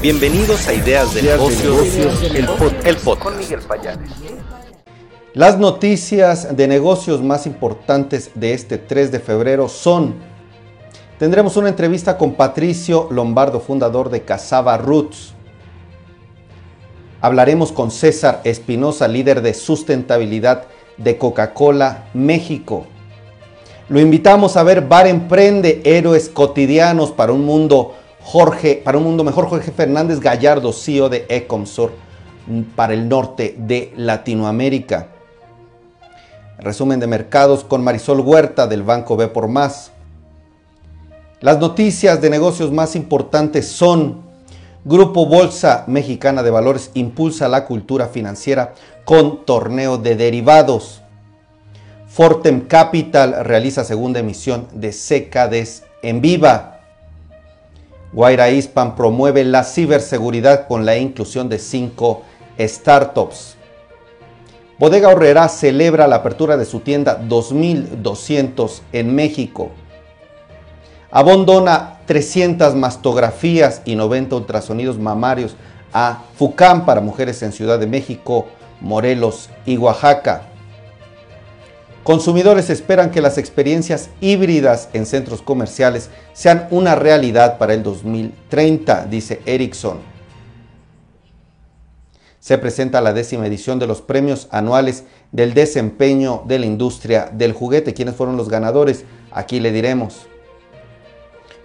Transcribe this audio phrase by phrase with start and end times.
[0.00, 3.18] Bienvenidos a Ideas de Negocios, el, podcast.
[3.20, 4.08] Con Miguel Payares.
[5.34, 10.14] Las noticias de negocios más importantes de este 3 de febrero son
[11.18, 15.34] Tendremos una entrevista con Patricio Lombardo, fundador de Casaba Roots.
[17.20, 22.86] Hablaremos con César Espinosa, líder de sustentabilidad de Coca-Cola México.
[23.88, 27.96] Lo invitamos a ver Bar Emprende, héroes cotidianos para un mundo
[28.30, 31.92] Jorge, para un mundo mejor, Jorge Fernández Gallardo, CEO de Ecomsor
[32.76, 35.08] para el norte de Latinoamérica.
[36.58, 39.92] Resumen de mercados con Marisol Huerta del Banco B por Más.
[41.40, 44.20] Las noticias de negocios más importantes son
[44.84, 48.74] Grupo Bolsa Mexicana de Valores impulsa la cultura financiera
[49.06, 51.00] con torneo de derivados.
[52.06, 56.77] Fortem Capital realiza segunda emisión de CKDs en viva.
[58.12, 62.22] Guaira Hispan promueve la ciberseguridad con la inclusión de cinco
[62.58, 63.56] startups.
[64.78, 69.70] Bodega Horrera celebra la apertura de su tienda 2200 en México.
[71.10, 75.56] Abandona 300 mastografías y 90 ultrasonidos mamarios
[75.92, 78.46] a FUCAM para mujeres en Ciudad de México,
[78.80, 80.47] Morelos y Oaxaca.
[82.04, 89.06] Consumidores esperan que las experiencias híbridas en centros comerciales sean una realidad para el 2030,
[89.06, 89.98] dice Ericsson.
[92.40, 97.52] Se presenta la décima edición de los premios anuales del desempeño de la industria del
[97.52, 97.92] juguete.
[97.92, 99.04] ¿Quiénes fueron los ganadores?
[99.30, 100.28] Aquí le diremos.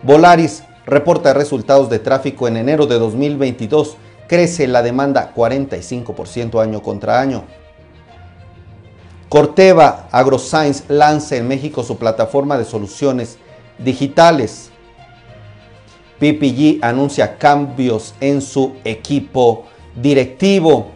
[0.01, 3.95] Volaris reporta resultados de tráfico en enero de 2022.
[4.27, 7.45] Crece la demanda 45% año contra año.
[9.33, 13.39] Corteva AgroScience lanza en México su plataforma de soluciones
[13.79, 14.69] digitales.
[16.19, 19.63] PPG anuncia cambios en su equipo
[19.95, 20.91] directivo.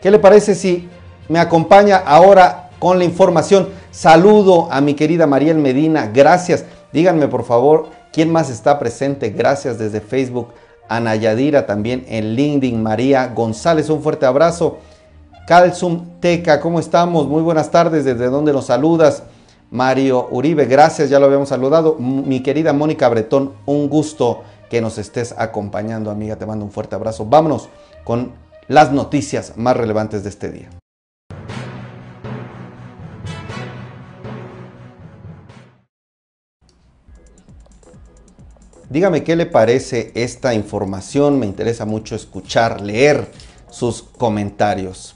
[0.00, 0.88] ¿Qué le parece si
[1.28, 3.68] me acompaña ahora con la información?
[3.90, 6.64] Saludo a mi querida Mariel Medina, gracias.
[6.94, 9.28] Díganme por favor ¿Quién más está presente?
[9.28, 10.54] Gracias desde Facebook.
[10.88, 12.82] Ana Yadira también en LinkedIn.
[12.82, 14.78] María González, un fuerte abrazo.
[15.46, 17.28] Calzum Teca, ¿cómo estamos?
[17.28, 18.04] Muy buenas tardes.
[18.04, 19.22] ¿Desde dónde nos saludas?
[19.70, 21.94] Mario Uribe, gracias, ya lo habíamos saludado.
[22.00, 26.34] Mi querida Mónica Bretón, un gusto que nos estés acompañando, amiga.
[26.34, 27.26] Te mando un fuerte abrazo.
[27.26, 27.68] Vámonos
[28.02, 28.32] con
[28.66, 30.68] las noticias más relevantes de este día.
[38.90, 43.30] Dígame qué le parece esta información, me interesa mucho escuchar, leer
[43.70, 45.15] sus comentarios.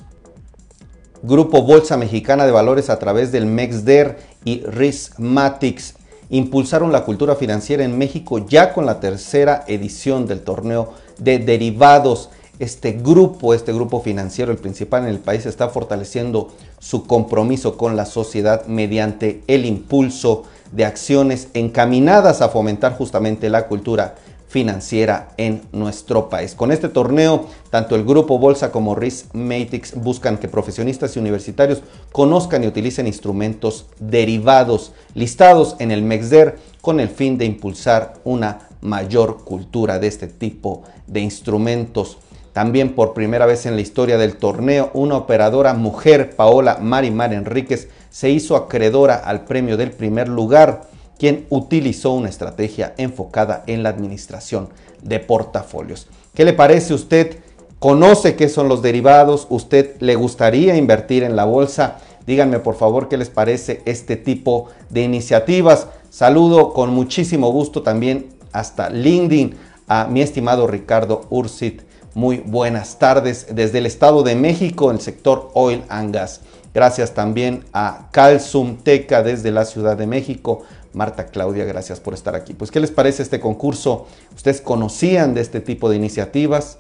[1.22, 5.94] Grupo Bolsa Mexicana de Valores a través del MEXDER y Rismatics
[6.30, 12.30] impulsaron la cultura financiera en México ya con la tercera edición del torneo de derivados.
[12.58, 16.48] Este grupo, este grupo financiero, el principal en el país, está fortaleciendo
[16.78, 23.66] su compromiso con la sociedad mediante el impulso de acciones encaminadas a fomentar justamente la
[23.66, 24.14] cultura
[24.50, 26.56] financiera en nuestro país.
[26.56, 28.96] Con este torneo, tanto el Grupo Bolsa como
[29.32, 36.58] Matix buscan que profesionistas y universitarios conozcan y utilicen instrumentos derivados listados en el MEXDER
[36.80, 42.18] con el fin de impulsar una mayor cultura de este tipo de instrumentos.
[42.52, 47.88] También por primera vez en la historia del torneo, una operadora mujer, Paola Marimar Enríquez,
[48.10, 53.90] se hizo acreedora al premio del primer lugar, quien utilizó una estrategia enfocada en la
[53.90, 54.70] administración
[55.02, 56.06] de portafolios.
[56.32, 57.36] ¿Qué le parece usted?
[57.78, 59.46] ¿Conoce qué son los derivados?
[59.50, 61.98] ¿Usted le gustaría invertir en la bolsa?
[62.26, 65.88] Díganme por favor qué les parece este tipo de iniciativas.
[66.08, 69.56] Saludo con muchísimo gusto también hasta LinkedIn
[69.88, 71.82] a mi estimado Ricardo Ursit.
[72.14, 76.40] Muy buenas tardes desde el Estado de México, el sector oil and gas.
[76.72, 80.62] Gracias también a Calzum Teca desde la Ciudad de México.
[80.92, 82.54] Marta Claudia, gracias por estar aquí.
[82.54, 84.06] Pues, ¿qué les parece este concurso?
[84.34, 86.78] ¿Ustedes conocían de este tipo de iniciativas?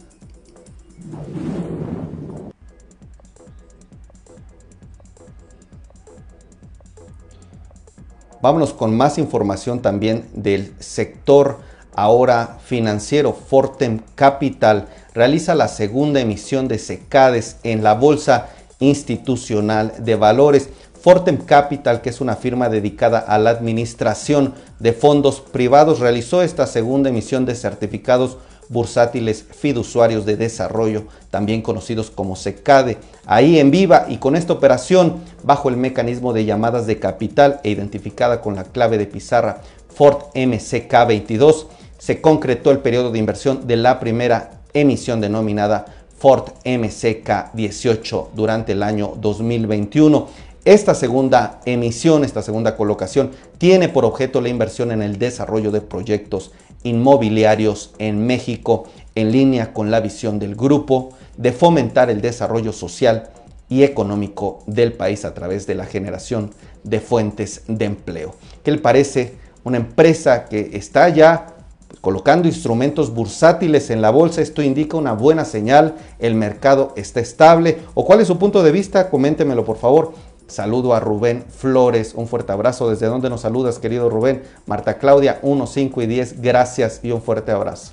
[8.42, 11.58] Vámonos con más información también del sector
[11.94, 13.34] ahora financiero.
[13.34, 18.48] Fortem Capital realiza la segunda emisión de SECADES en la bolsa
[18.78, 20.70] institucional de valores.
[21.00, 26.66] Fortem Capital, que es una firma dedicada a la administración de fondos privados, realizó esta
[26.66, 28.36] segunda emisión de certificados
[28.68, 35.20] bursátiles fiduciarios de desarrollo, también conocidos como SECADE, ahí en viva y con esta operación
[35.42, 40.34] bajo el mecanismo de llamadas de capital e identificada con la clave de pizarra Fort
[40.34, 41.66] MCK22,
[41.98, 45.86] se concretó el periodo de inversión de la primera emisión denominada
[46.20, 50.49] Ford MCK 18 durante el año 2021.
[50.70, 55.80] Esta segunda emisión, esta segunda colocación, tiene por objeto la inversión en el desarrollo de
[55.80, 56.52] proyectos
[56.84, 58.84] inmobiliarios en México,
[59.16, 63.30] en línea con la visión del grupo de fomentar el desarrollo social
[63.68, 66.52] y económico del país a través de la generación
[66.84, 68.36] de fuentes de empleo.
[68.62, 69.34] ¿Qué le parece
[69.64, 71.56] una empresa que está ya
[72.00, 77.78] colocando instrumentos bursátiles en la bolsa, esto indica una buena señal, el mercado está estable.
[77.94, 79.10] ¿O cuál es su punto de vista?
[79.10, 80.14] Coméntemelo por favor.
[80.50, 82.90] Saludo a Rubén Flores, un fuerte abrazo.
[82.90, 84.42] ¿Desde dónde nos saludas, querido Rubén?
[84.66, 87.92] Marta Claudia, 1, 5 y 10, gracias y un fuerte abrazo.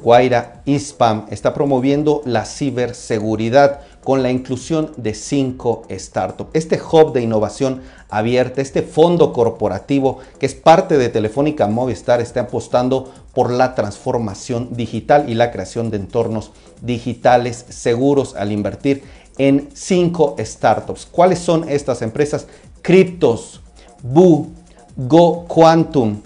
[0.00, 6.48] Guaira ISPAM está promoviendo la ciberseguridad con la inclusión de cinco startups.
[6.54, 12.40] Este hub de innovación abierta, este fondo corporativo que es parte de Telefónica Movistar, está
[12.40, 19.02] apostando por la transformación digital y la creación de entornos digitales seguros al invertir
[19.36, 21.04] en cinco startups.
[21.04, 22.46] ¿Cuáles son estas empresas?
[22.80, 23.60] Cryptos,
[24.02, 24.52] Bu,
[24.96, 26.22] Go Quantum,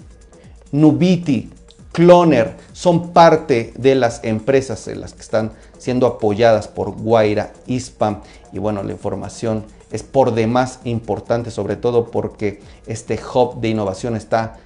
[0.71, 1.51] Nubiti,
[1.91, 5.51] Cloner, son parte de las empresas en las que están
[5.83, 8.21] siendo apoyadas por Guaira ISPAM.
[8.53, 14.15] Y bueno, la información es por demás importante, sobre todo porque este hub de innovación
[14.15, 14.59] está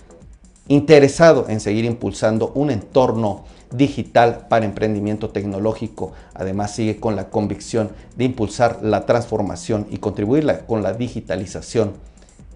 [0.68, 6.12] interesado en seguir impulsando un entorno digital para emprendimiento tecnológico.
[6.34, 11.94] Además sigue con la convicción de impulsar la transformación y contribuir con la digitalización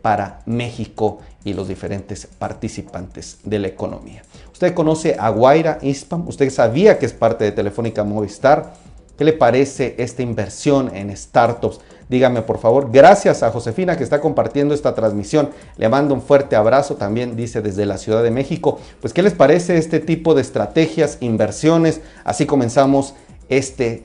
[0.03, 4.23] para México y los diferentes participantes de la economía.
[4.61, 8.75] Usted conoce a Guaira ISPAM, usted sabía que es parte de Telefónica Movistar.
[9.17, 11.81] ¿Qué le parece esta inversión en startups?
[12.11, 12.91] Dígame por favor.
[12.93, 15.49] Gracias a Josefina que está compartiendo esta transmisión.
[15.79, 18.79] Le mando un fuerte abrazo también, dice desde la Ciudad de México.
[19.01, 22.03] Pues, ¿qué les parece este tipo de estrategias, inversiones?
[22.23, 23.15] Así comenzamos
[23.49, 24.03] este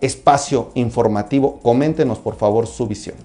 [0.00, 1.58] espacio informativo.
[1.60, 3.16] Coméntenos por favor su visión.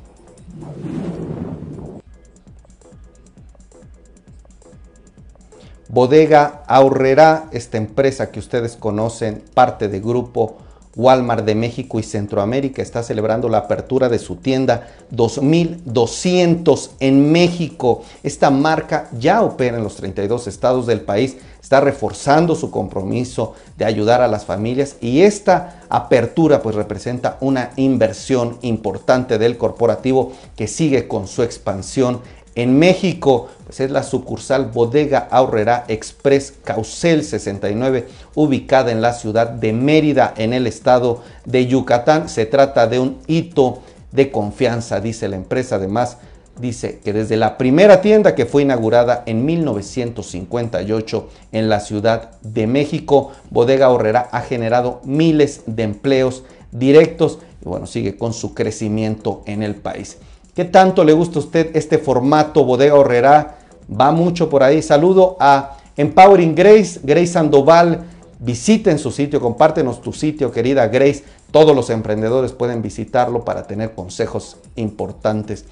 [5.93, 10.57] Bodega Aurrera, esta empresa que ustedes conocen, parte del grupo
[10.95, 18.01] Walmart de México y Centroamérica, está celebrando la apertura de su tienda 2200 en México.
[18.23, 23.85] Esta marca ya opera en los 32 estados del país, está reforzando su compromiso de
[23.85, 30.67] ayudar a las familias y esta apertura pues representa una inversión importante del corporativo que
[30.67, 32.21] sigue con su expansión
[32.55, 39.49] en México, pues es la sucursal Bodega Aurrera Express Caucel 69, ubicada en la ciudad
[39.49, 42.29] de Mérida, en el estado de Yucatán.
[42.29, 45.75] Se trata de un hito de confianza, dice la empresa.
[45.75, 46.17] Además,
[46.59, 52.67] dice que desde la primera tienda que fue inaugurada en 1958 en la Ciudad de
[52.67, 59.41] México, Bodega Aurrera ha generado miles de empleos directos y bueno, sigue con su crecimiento
[59.45, 60.17] en el país.
[60.53, 63.57] ¿Qué tanto le gusta a usted este formato Bodega Horrera?
[63.89, 64.83] Va mucho por ahí.
[64.83, 68.03] Saludo a Empowering Grace, Grace Sandoval.
[68.37, 71.23] Visiten su sitio, compártenos tu sitio, querida Grace.
[71.49, 75.65] Todos los emprendedores pueden visitarlo para tener consejos importantes.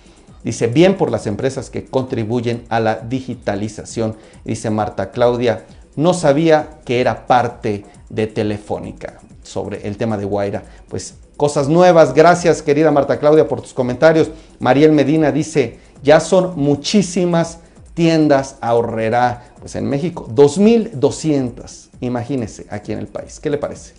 [0.44, 4.16] Dice, bien por las empresas que contribuyen a la digitalización.
[4.46, 5.64] Dice Marta Claudia,
[5.96, 10.64] no sabía que era parte de Telefónica sobre el tema de Guaira.
[10.90, 12.14] Pues cosas nuevas.
[12.14, 14.30] Gracias, querida Marta Claudia, por tus comentarios.
[14.60, 17.60] Mariel Medina dice, ya son muchísimas
[17.94, 23.40] tiendas ahorrera pues en México, 2.200, imagínese, aquí en el país.
[23.40, 23.94] ¿Qué le parece?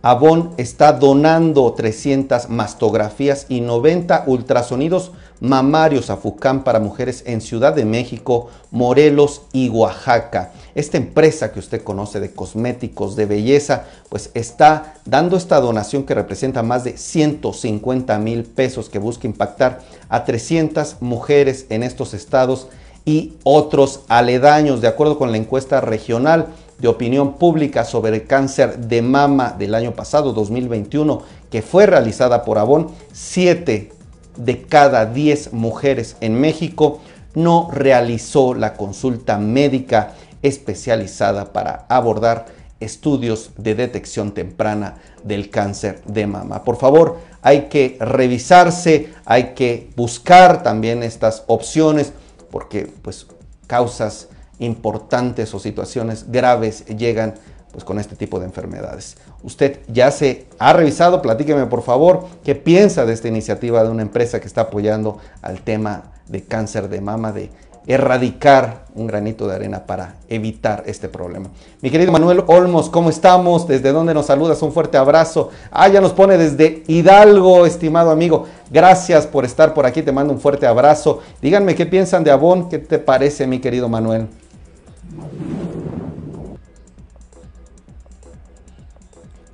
[0.00, 5.12] Avon está donando 300 mastografías y 90 ultrasonidos
[5.44, 10.52] mamarios a FUCAM para mujeres en Ciudad de México, Morelos y Oaxaca.
[10.74, 16.14] Esta empresa que usted conoce de cosméticos, de belleza, pues está dando esta donación que
[16.14, 22.68] representa más de 150 mil pesos que busca impactar a 300 mujeres en estos estados
[23.04, 26.46] y otros aledaños, de acuerdo con la encuesta regional
[26.78, 32.44] de opinión pública sobre el cáncer de mama del año pasado, 2021, que fue realizada
[32.44, 33.92] por Avon, 7
[34.36, 37.00] de cada 10 mujeres en México
[37.34, 42.46] no realizó la consulta médica especializada para abordar
[42.80, 46.64] estudios de detección temprana del cáncer de mama.
[46.64, 52.12] Por favor, hay que revisarse, hay que buscar también estas opciones
[52.50, 53.26] porque pues
[53.66, 57.34] causas importantes o situaciones graves llegan
[57.74, 59.16] pues con este tipo de enfermedades.
[59.42, 64.02] Usted ya se ha revisado, platíqueme por favor qué piensa de esta iniciativa de una
[64.02, 67.50] empresa que está apoyando al tema de cáncer de mama, de
[67.88, 71.48] erradicar un granito de arena para evitar este problema.
[71.82, 73.66] Mi querido Manuel Olmos, ¿cómo estamos?
[73.66, 74.62] ¿Desde dónde nos saludas?
[74.62, 75.50] Un fuerte abrazo.
[75.72, 78.46] Ah, ya nos pone desde Hidalgo, estimado amigo.
[78.70, 81.18] Gracias por estar por aquí, te mando un fuerte abrazo.
[81.42, 84.28] Díganme qué piensan de Avon, qué te parece, mi querido Manuel.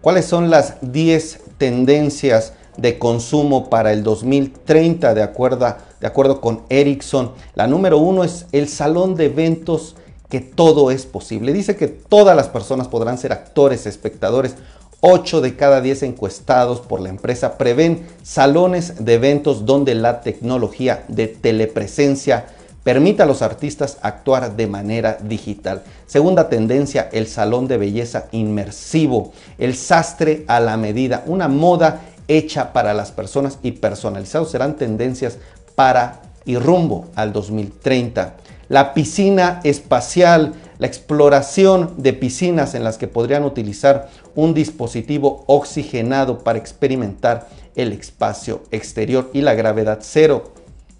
[0.00, 6.62] ¿Cuáles son las 10 tendencias de consumo para el 2030 de acuerdo, de acuerdo con
[6.70, 7.32] Ericsson?
[7.54, 9.96] La número uno es el salón de eventos
[10.30, 11.52] que todo es posible.
[11.52, 14.54] Dice que todas las personas podrán ser actores, espectadores.
[15.02, 21.04] 8 de cada 10 encuestados por la empresa prevén salones de eventos donde la tecnología
[21.08, 22.46] de telepresencia
[22.84, 25.82] permite a los artistas actuar de manera digital.
[26.10, 32.72] Segunda tendencia, el salón de belleza inmersivo, el sastre a la medida, una moda hecha
[32.72, 35.38] para las personas y personalizados serán tendencias
[35.76, 38.34] para y rumbo al 2030.
[38.68, 46.40] La piscina espacial, la exploración de piscinas en las que podrían utilizar un dispositivo oxigenado
[46.40, 50.54] para experimentar el espacio exterior y la gravedad cero.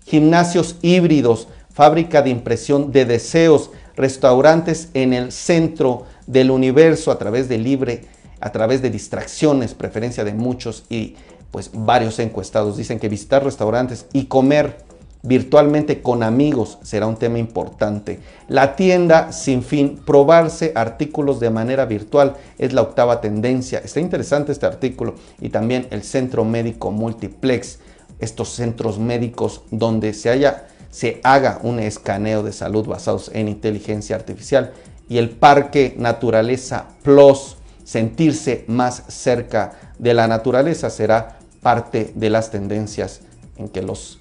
[0.06, 7.48] Gimnasios híbridos, fábrica de impresión de deseos, restaurantes en el centro del universo a través
[7.48, 8.04] de libre,
[8.40, 11.16] a través de distracciones, preferencia de muchos y
[11.50, 14.90] pues varios encuestados dicen que visitar restaurantes y comer
[15.22, 18.20] virtualmente con amigos será un tema importante.
[18.48, 23.80] La tienda sin fin, probarse artículos de manera virtual es la octava tendencia.
[23.80, 27.80] Está interesante este artículo y también el centro médico multiplex,
[28.18, 34.16] estos centros médicos donde se haya se haga un escaneo de salud basados en inteligencia
[34.16, 34.72] artificial
[35.08, 42.50] y el Parque Naturaleza Plus, sentirse más cerca de la naturaleza será parte de las
[42.50, 43.20] tendencias
[43.56, 44.20] en que los,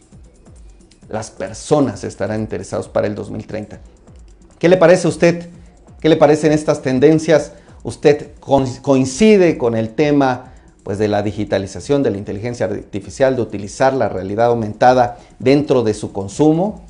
[1.07, 3.79] las personas estarán interesados para el 2030.
[4.57, 5.49] ¿Qué le parece a usted?
[5.99, 7.53] ¿Qué le parecen estas tendencias?
[7.83, 10.48] ¿Usted coincide con el tema
[10.89, 15.93] pues de la digitalización, de la inteligencia artificial, de utilizar la realidad aumentada dentro de
[15.93, 16.81] su consumo.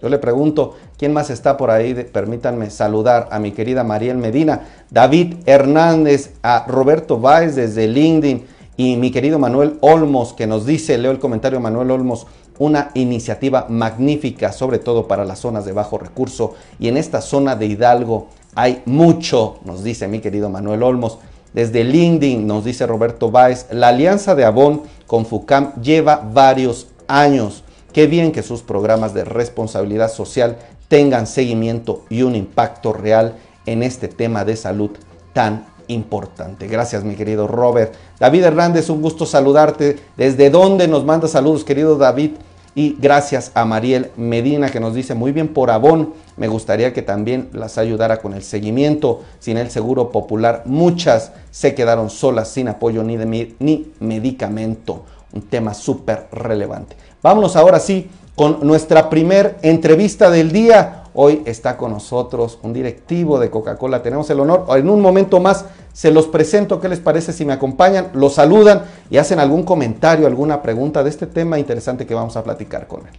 [0.00, 1.92] Yo le pregunto, ¿quién más está por ahí?
[2.12, 8.44] Permítanme saludar a mi querida Mariel Medina, David Hernández, a Roberto Báez desde LinkedIn
[8.76, 12.28] y mi querido Manuel Olmos que nos dice, leo el comentario Manuel Olmos,
[12.60, 17.56] una iniciativa magnífica, sobre todo para las zonas de bajo recurso y en esta zona
[17.56, 21.18] de Hidalgo hay mucho, nos dice mi querido Manuel Olmos.
[21.56, 27.64] Desde LinkedIn nos dice Roberto Báez, la alianza de Avon con FUCAM lleva varios años.
[27.94, 30.58] Qué bien que sus programas de responsabilidad social
[30.88, 34.90] tengan seguimiento y un impacto real en este tema de salud
[35.32, 36.66] tan importante.
[36.66, 37.94] Gracias, mi querido Robert.
[38.20, 39.96] David Hernández, un gusto saludarte.
[40.18, 42.32] ¿Desde dónde nos manda saludos, querido David?
[42.78, 46.12] Y gracias a Mariel Medina que nos dice muy bien por Avon.
[46.36, 49.22] Me gustaría que también las ayudara con el seguimiento.
[49.38, 55.06] Sin el seguro popular, muchas se quedaron solas sin apoyo ni, de, ni medicamento.
[55.32, 56.96] Un tema súper relevante.
[57.22, 61.04] Vámonos ahora sí con nuestra primer entrevista del día.
[61.18, 64.02] Hoy está con nosotros un directivo de Coca-Cola.
[64.02, 64.66] Tenemos el honor.
[64.76, 66.78] En un momento más se los presento.
[66.78, 68.08] ¿Qué les parece si me acompañan?
[68.12, 72.44] Los saludan y hacen algún comentario, alguna pregunta de este tema interesante que vamos a
[72.44, 73.14] platicar con él.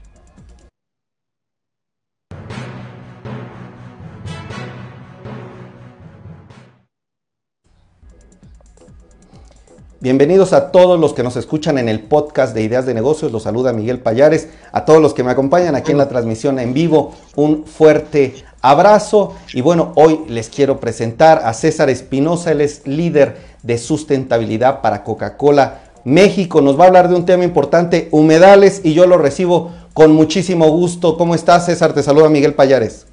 [9.99, 13.31] Bienvenidos a todos los que nos escuchan en el podcast de Ideas de Negocios.
[13.31, 14.47] Los saluda Miguel Payares.
[14.71, 19.35] A todos los que me acompañan aquí en la transmisión en vivo, un fuerte abrazo.
[19.55, 22.51] Y bueno, hoy les quiero presentar a César Espinosa.
[22.51, 26.61] Él es líder de sustentabilidad para Coca-Cola México.
[26.61, 30.69] Nos va a hablar de un tema importante, humedales, y yo lo recibo con muchísimo
[30.69, 31.17] gusto.
[31.17, 31.93] ¿Cómo estás, César?
[31.93, 33.07] Te saluda Miguel Payares.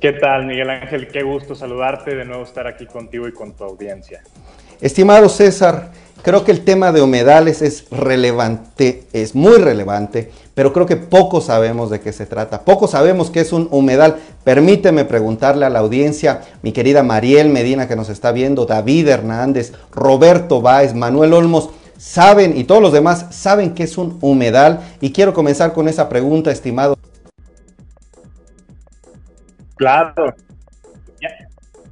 [0.00, 1.08] ¿Qué tal, Miguel Ángel?
[1.08, 4.22] Qué gusto saludarte, de nuevo estar aquí contigo y con tu audiencia.
[4.80, 5.90] Estimado César,
[6.22, 11.40] creo que el tema de humedales es relevante, es muy relevante, pero creo que poco
[11.40, 12.62] sabemos de qué se trata.
[12.62, 14.18] Poco sabemos qué es un humedal.
[14.44, 19.72] Permíteme preguntarle a la audiencia, mi querida Mariel Medina que nos está viendo, David Hernández,
[19.90, 24.80] Roberto Báez, Manuel Olmos, saben y todos los demás saben qué es un humedal.
[25.00, 26.96] Y quiero comenzar con esa pregunta, estimado.
[29.76, 30.34] Claro.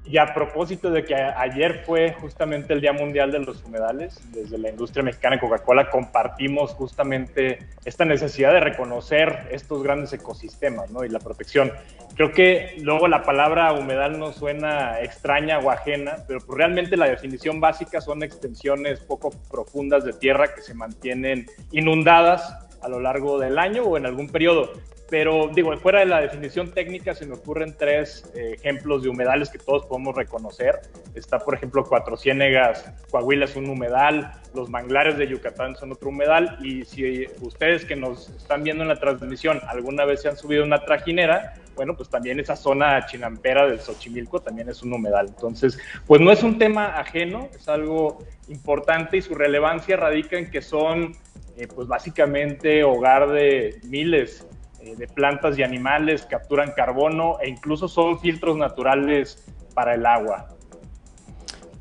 [0.08, 4.56] Y a propósito de que ayer fue justamente el Día Mundial de los Humedales, desde
[4.56, 11.04] la industria mexicana Coca-Cola compartimos justamente esta necesidad de reconocer estos grandes ecosistemas ¿no?
[11.04, 11.72] y la protección.
[12.14, 17.08] Creo que luego la palabra humedal no suena extraña o ajena, pero pues realmente la
[17.08, 23.38] definición básica son extensiones poco profundas de tierra que se mantienen inundadas a lo largo
[23.38, 24.72] del año o en algún periodo.
[25.08, 29.50] Pero digo, fuera de la definición técnica se me ocurren tres eh, ejemplos de humedales
[29.50, 30.80] que todos podemos reconocer.
[31.14, 36.08] Está, por ejemplo, Cuatro Ciénegas, Coahuila es un humedal, los manglares de Yucatán son otro
[36.08, 40.36] humedal y si ustedes que nos están viendo en la transmisión alguna vez se han
[40.36, 45.28] subido una trajinera, bueno, pues también esa zona chinampera del Xochimilco también es un humedal.
[45.28, 50.50] Entonces, pues no es un tema ajeno, es algo importante y su relevancia radica en
[50.50, 51.14] que son,
[51.58, 54.44] eh, pues básicamente hogar de miles
[54.80, 60.48] eh, de plantas y animales, capturan carbono e incluso son filtros naturales para el agua.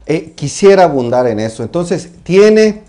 [0.05, 1.61] Eh, quisiera abundar en eso.
[1.61, 2.83] Entonces, tiene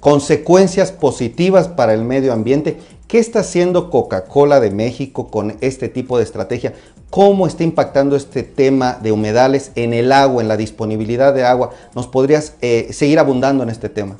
[0.00, 2.76] consecuencias positivas para el medio ambiente.
[3.06, 6.72] ¿Qué está haciendo Coca-Cola de México con este tipo de estrategia?
[7.08, 11.70] ¿Cómo está impactando este tema de humedales en el agua, en la disponibilidad de agua?
[11.94, 12.56] ¿Nos podrías
[12.90, 14.16] seguir abundando en este tema?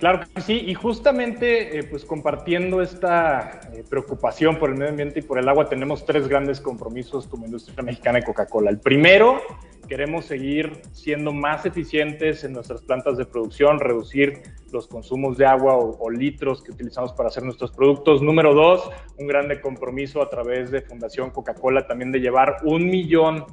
[0.00, 5.18] Claro que sí, y justamente eh, pues compartiendo esta eh, preocupación por el medio ambiente
[5.18, 8.70] y por el agua, tenemos tres grandes compromisos como industria mexicana de Coca-Cola.
[8.70, 9.42] El primero,
[9.88, 14.40] queremos seguir siendo más eficientes en nuestras plantas de producción, reducir
[14.72, 18.22] los consumos de agua o, o litros que utilizamos para hacer nuestros productos.
[18.22, 23.44] Número dos, un grande compromiso a través de Fundación Coca-Cola también de llevar un millón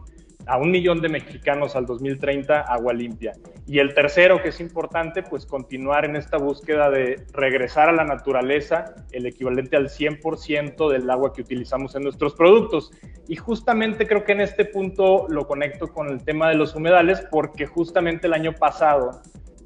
[0.48, 3.34] a un millón de mexicanos al 2030 agua limpia.
[3.68, 8.06] Y el tercero, que es importante, pues continuar en esta búsqueda de regresar a la
[8.06, 12.92] naturaleza el equivalente al 100% del agua que utilizamos en nuestros productos.
[13.28, 17.22] Y justamente creo que en este punto lo conecto con el tema de los humedales,
[17.30, 19.22] porque justamente el año pasado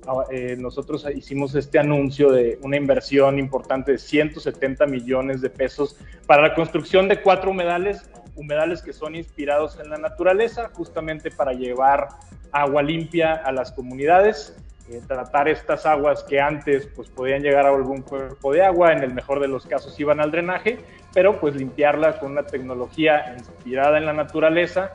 [0.07, 5.95] ah, eh, nosotros hicimos este anuncio de una inversión importante de 170 millones de pesos
[6.25, 11.53] para la construcción de cuatro humedales humedales que son inspirados en la naturaleza, justamente para
[11.53, 12.09] llevar
[12.51, 14.55] agua limpia a las comunidades,
[14.89, 19.03] eh, tratar estas aguas que antes pues, podían llegar a algún cuerpo de agua, en
[19.03, 20.79] el mejor de los casos iban al drenaje,
[21.13, 24.91] pero pues limpiarla con una tecnología inspirada en la naturaleza,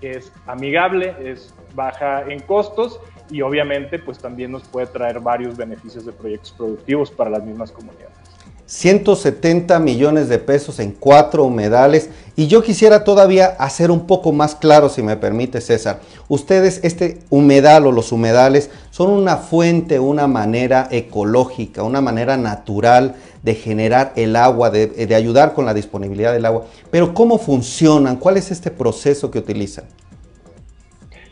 [0.00, 5.56] que es amigable, es baja en costos y obviamente pues también nos puede traer varios
[5.56, 8.29] beneficios de proyectos productivos para las mismas comunidades.
[8.70, 12.08] 170 millones de pesos en cuatro humedales.
[12.36, 16.00] Y yo quisiera todavía hacer un poco más claro, si me permite César.
[16.28, 23.16] Ustedes, este humedal o los humedales son una fuente, una manera ecológica, una manera natural
[23.42, 26.66] de generar el agua, de, ayudar con la disponibilidad del agua.
[26.92, 28.18] Pero ¿cómo funcionan?
[28.18, 29.84] ¿Cuál es este proceso que utilizan?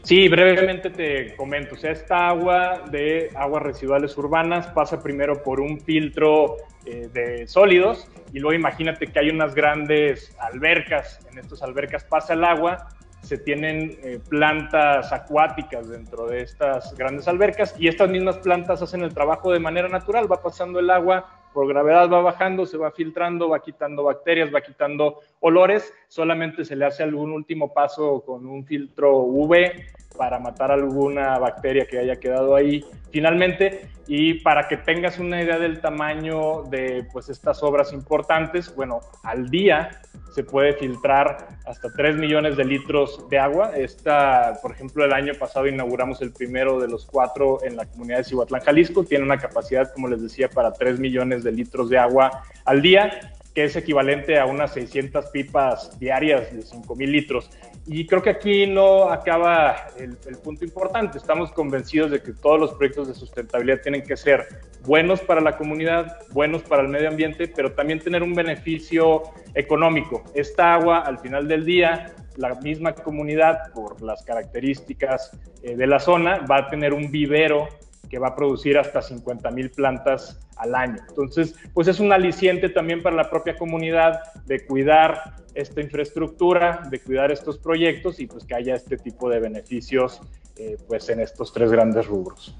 [0.09, 1.75] Sí, brevemente te comento.
[1.75, 7.47] O sea, esta agua de aguas residuales urbanas pasa primero por un filtro eh, de
[7.47, 11.21] sólidos y luego imagínate que hay unas grandes albercas.
[11.31, 12.89] En estas albercas pasa el agua,
[13.21, 19.03] se tienen eh, plantas acuáticas dentro de estas grandes albercas y estas mismas plantas hacen
[19.03, 20.27] el trabajo de manera natural.
[20.33, 24.61] Va pasando el agua por gravedad va bajando, se va filtrando, va quitando bacterias, va
[24.61, 29.73] quitando olores, solamente se le hace algún último paso con un filtro UV
[30.19, 35.59] para matar alguna bacteria que haya quedado ahí finalmente y para que tengas una idea
[35.59, 40.01] del tamaño de pues estas obras importantes, bueno, al día
[40.35, 43.73] se puede filtrar hasta 3 millones de litros de agua.
[43.77, 48.19] Esta, por ejemplo, el año pasado inauguramos el primero de los cuatro en la comunidad
[48.19, 49.05] de Cihuatlán, Jalisco.
[49.05, 53.35] Tiene una capacidad, como les decía, para 3 millones de litros de agua al día
[53.59, 57.51] que es equivalente a unas 600 pipas diarias de 5 mil litros.
[57.87, 61.19] Y creo que aquí no acaba el, punto importante.
[61.19, 64.47] Estamos convencidos de que todos los proyectos de sustentabilidad tienen que ser
[64.85, 69.23] buenos para la comunidad, buenos para el medio ambiente, pero también tener un beneficio
[69.55, 70.23] económico.
[70.37, 75.99] Esta agua, al final del día, la misma comunidad, por las características eh, de la
[75.99, 77.67] zona, va a tener un vivero
[78.09, 80.99] que va a producir hasta 50 mil plantas al año.
[81.09, 87.01] Entonces, pues es un aliciente también para la propia comunidad de cuidar esta infraestructura, de
[87.01, 90.21] cuidar estos proyectos y pues que haya este tipo de beneficios
[90.57, 92.55] eh, pues en estos tres grandes rubros.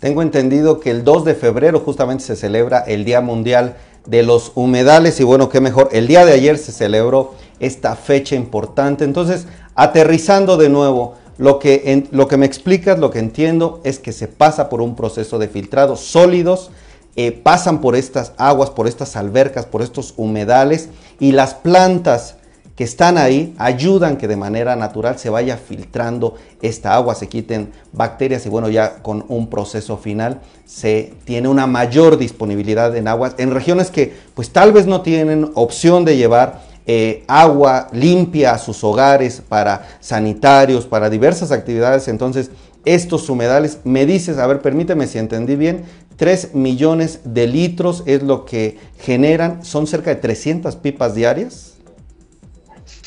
[0.00, 4.52] Tengo entendido que el 2 de febrero justamente se celebra el Día Mundial de los
[4.54, 9.04] Humedales y bueno, qué mejor, el día de ayer se celebró esta fecha importante.
[9.04, 14.12] Entonces, aterrizando de nuevo, lo que, lo que me explicas, lo que entiendo es que
[14.12, 16.70] se pasa por un proceso de filtrado sólidos,
[17.16, 22.36] eh, pasan por estas aguas, por estas albercas, por estos humedales y las plantas
[22.76, 27.72] que están ahí ayudan que de manera natural se vaya filtrando esta agua, se quiten
[27.92, 33.34] bacterias y bueno, ya con un proceso final se tiene una mayor disponibilidad en aguas
[33.38, 38.58] en regiones que pues tal vez no tienen opción de llevar eh, agua limpia a
[38.58, 42.08] sus hogares para sanitarios, para diversas actividades.
[42.08, 42.50] Entonces,
[42.84, 45.84] estos humedales, me dices, a ver, permíteme si entendí bien,
[46.16, 51.74] 3 millones de litros es lo que generan, son cerca de 300 pipas diarias.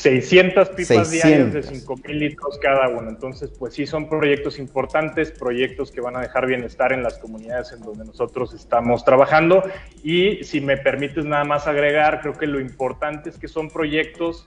[0.04, 3.08] 600 pipas diarias de 5 mil litros cada uno.
[3.08, 7.72] Entonces, pues sí, son proyectos importantes, proyectos que van a dejar bienestar en las comunidades
[7.72, 9.64] en donde nosotros estamos trabajando.
[10.02, 14.46] Y si me permites nada más agregar, creo que lo importante es que son proyectos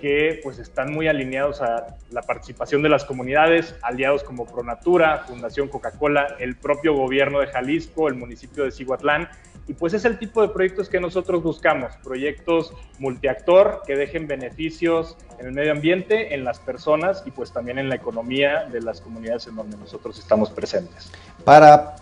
[0.00, 5.68] que pues están muy alineados a la participación de las comunidades, aliados como Pronatura, Fundación
[5.68, 9.28] Coca-Cola, el propio gobierno de Jalisco, el municipio de Cihuatlán,
[9.68, 15.16] y pues es el tipo de proyectos que nosotros buscamos, proyectos multiactor que dejen beneficios
[15.40, 19.00] en el medio ambiente, en las personas y pues también en la economía de las
[19.00, 21.10] comunidades en donde nosotros estamos presentes.
[21.44, 21.96] Para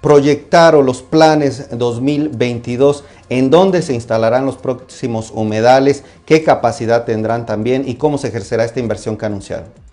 [0.00, 7.46] proyectar o los planes 2022, en dónde se instalarán los próximos humedales, qué capacidad tendrán
[7.46, 9.86] también y cómo se ejercerá esta inversión que anunciaron.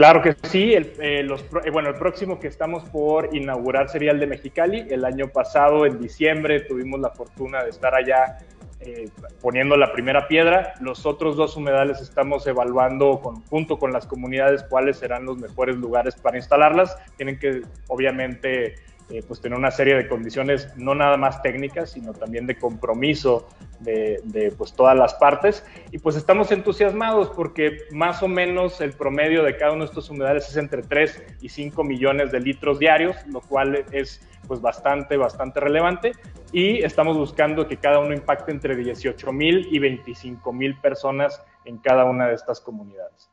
[0.00, 4.26] Claro que sí, eh, eh, bueno, el próximo que estamos por inaugurar sería el de
[4.26, 4.86] Mexicali.
[4.88, 8.38] El año pasado, en diciembre, tuvimos la fortuna de estar allá
[8.80, 9.10] eh,
[9.42, 10.72] poniendo la primera piedra.
[10.80, 13.18] Los otros dos humedales estamos evaluando
[13.50, 16.96] junto con las comunidades cuáles serán los mejores lugares para instalarlas.
[17.18, 18.76] Tienen que, obviamente,
[19.10, 23.48] eh, pues tener una serie de condiciones no nada más técnicas, sino también de compromiso
[23.80, 25.64] de, pues todas las partes.
[25.90, 30.10] Y pues estamos entusiasmados porque más o menos el promedio de cada uno de estos
[30.10, 35.16] humedales es entre 3 y 5 millones de litros diarios, lo cual es pues bastante,
[35.16, 36.12] bastante relevante.
[36.52, 41.78] Y estamos buscando que cada uno impacte entre 18 mil y 25 mil personas en
[41.78, 43.29] cada una de estas comunidades.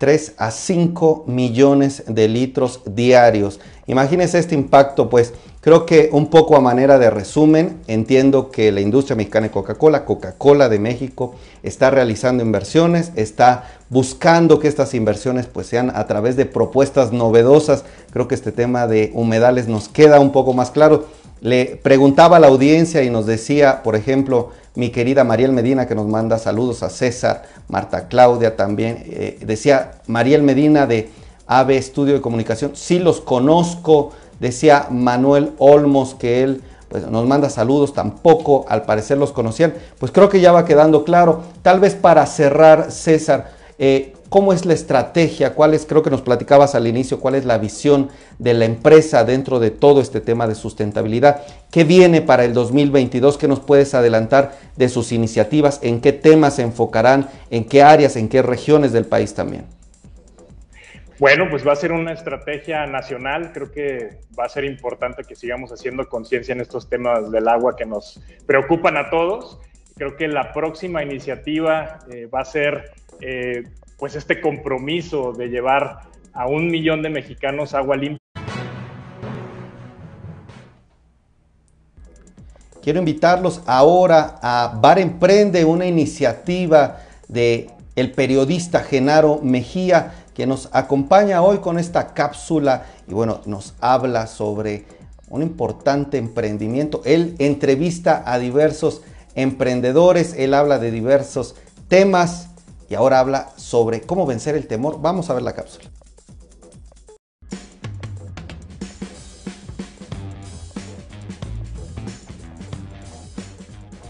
[0.00, 3.60] 3 a 5 millones de litros diarios.
[3.86, 8.80] Imagínense este impacto, pues creo que un poco a manera de resumen, entiendo que la
[8.80, 15.44] industria mexicana de Coca-Cola, Coca-Cola de México, está realizando inversiones, está buscando que estas inversiones
[15.44, 17.84] pues sean a través de propuestas novedosas.
[18.10, 21.08] Creo que este tema de humedales nos queda un poco más claro.
[21.42, 25.94] Le preguntaba a la audiencia y nos decía, por ejemplo, mi querida Mariel Medina, que
[25.94, 29.02] nos manda saludos a César, Marta Claudia también.
[29.06, 31.10] Eh, decía Mariel Medina de
[31.46, 34.12] AVE Estudio de Comunicación, sí los conozco.
[34.38, 39.74] Decía Manuel Olmos que él pues, nos manda saludos, tampoco al parecer los conocían.
[39.98, 41.42] Pues creo que ya va quedando claro.
[41.62, 45.54] Tal vez para cerrar, César, eh, ¿Cómo es la estrategia?
[45.54, 49.24] ¿Cuál es, creo que nos platicabas al inicio, cuál es la visión de la empresa
[49.24, 51.42] dentro de todo este tema de sustentabilidad?
[51.72, 53.36] ¿Qué viene para el 2022?
[53.36, 55.80] ¿Qué nos puedes adelantar de sus iniciativas?
[55.82, 57.28] ¿En qué temas se enfocarán?
[57.50, 58.14] ¿En qué áreas?
[58.14, 59.64] ¿En qué regiones del país también?
[61.18, 63.50] Bueno, pues va a ser una estrategia nacional.
[63.52, 67.74] Creo que va a ser importante que sigamos haciendo conciencia en estos temas del agua
[67.74, 69.58] que nos preocupan a todos.
[69.96, 73.64] Creo que la próxima iniciativa eh, va a ser eh,
[74.00, 76.00] pues este compromiso de llevar
[76.32, 78.18] a un millón de mexicanos agua limpia.
[82.82, 90.70] Quiero invitarlos ahora a Bar Emprende, una iniciativa de el periodista Genaro Mejía, que nos
[90.72, 94.86] acompaña hoy con esta cápsula y bueno, nos habla sobre
[95.28, 97.02] un importante emprendimiento.
[97.04, 99.02] Él entrevista a diversos
[99.34, 101.54] emprendedores, él habla de diversos
[101.88, 102.49] temas
[102.90, 105.00] y ahora habla sobre cómo vencer el temor.
[105.00, 105.88] Vamos a ver la cápsula.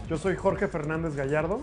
[0.08, 1.60] Yo soy Jorge Fernández Gallardo,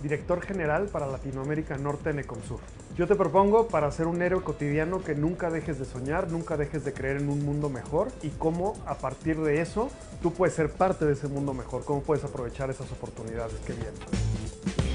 [0.00, 2.60] director general para Latinoamérica Norte en Ecomsur.
[2.96, 6.84] Yo te propongo para ser un héroe cotidiano que nunca dejes de soñar, nunca dejes
[6.84, 9.90] de creer en un mundo mejor y cómo a partir de eso
[10.22, 14.89] tú puedes ser parte de ese mundo mejor, cómo puedes aprovechar esas oportunidades que vienen.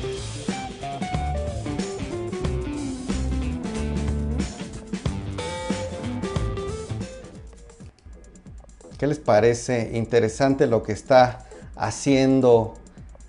[8.97, 12.75] ¿Qué les parece interesante lo que está haciendo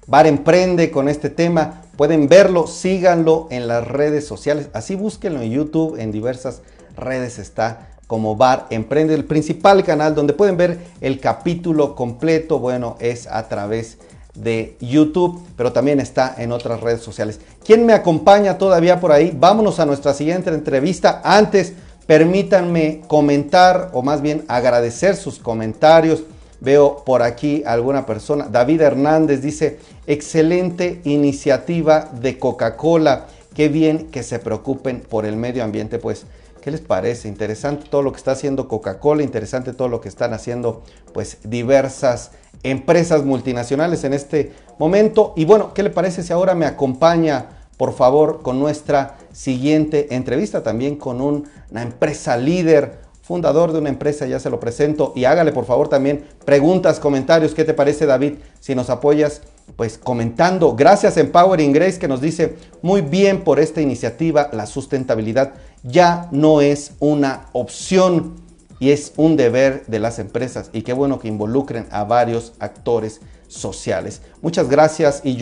[0.06, 1.82] Bar Emprende con este tema?
[1.96, 4.68] Pueden verlo, síganlo en las redes sociales.
[4.74, 6.62] Así búsquenlo en YouTube, en diversas
[6.96, 9.14] redes está como Bar Emprende.
[9.14, 13.98] El principal canal donde pueden ver el capítulo completo, bueno, es a través
[14.36, 17.40] de YouTube, pero también está en otras redes sociales.
[17.64, 19.36] ¿Quién me acompaña todavía por ahí?
[19.36, 21.22] Vámonos a nuestra siguiente entrevista.
[21.24, 21.72] Antes,
[22.06, 26.24] Permítanme comentar o más bien agradecer sus comentarios,
[26.60, 28.48] Veo por aquí alguna persona.
[28.50, 33.26] David Hernández dice, excelente iniciativa de Coca-Cola.
[33.54, 35.98] Qué bien que se preocupen por el medio ambiente.
[35.98, 36.24] Pues,
[36.62, 37.28] ¿qué les parece?
[37.28, 42.30] Interesante todo lo que está haciendo Coca-Cola, interesante todo lo que están haciendo pues diversas
[42.62, 45.34] empresas multinacionales en este momento.
[45.36, 50.62] Y bueno, ¿qué le parece si ahora me acompaña, por favor, con nuestra siguiente entrevista,
[50.62, 55.50] también con una empresa líder, fundador de una empresa, ya se lo presento, y hágale
[55.50, 58.34] por favor también preguntas, comentarios, ¿qué te parece David?
[58.60, 59.42] Si nos apoyas,
[59.74, 60.76] pues comentando.
[60.76, 66.60] Gracias Empowering Grace que nos dice, muy bien por esta iniciativa, la sustentabilidad ya no
[66.60, 68.36] es una opción
[68.78, 73.20] y es un deber de las empresas y qué bueno que involucren a varios actores
[73.48, 74.22] sociales.
[74.42, 75.36] Muchas gracias y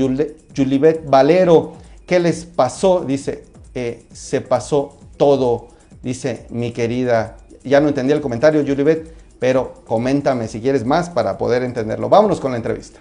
[0.56, 1.74] Julibet Valero,
[2.06, 3.00] ¿qué les pasó?
[3.00, 5.68] Dice, eh, se pasó todo,
[6.02, 11.36] dice mi querida, ya no entendí el comentario Julibet, pero coméntame si quieres más para
[11.38, 12.08] poder entenderlo.
[12.08, 13.00] Vámonos con la entrevista.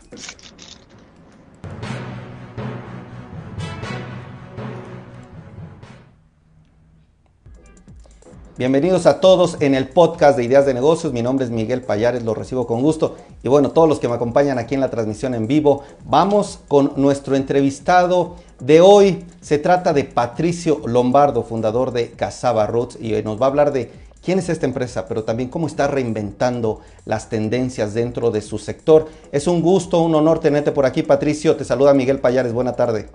[8.55, 11.11] Bienvenidos a todos en el podcast de Ideas de Negocios.
[11.11, 13.17] Mi nombre es Miguel Payares, lo recibo con gusto.
[13.41, 16.93] Y bueno, todos los que me acompañan aquí en la transmisión en vivo, vamos con
[16.95, 19.25] nuestro entrevistado de hoy.
[19.41, 23.91] Se trata de Patricio Lombardo, fundador de Casaba Roots, y nos va a hablar de
[24.23, 29.09] quién es esta empresa, pero también cómo está reinventando las tendencias dentro de su sector.
[29.31, 31.55] Es un gusto, un honor tenerte por aquí, Patricio.
[31.55, 32.53] Te saluda Miguel Payares.
[32.53, 33.09] Buena tarde.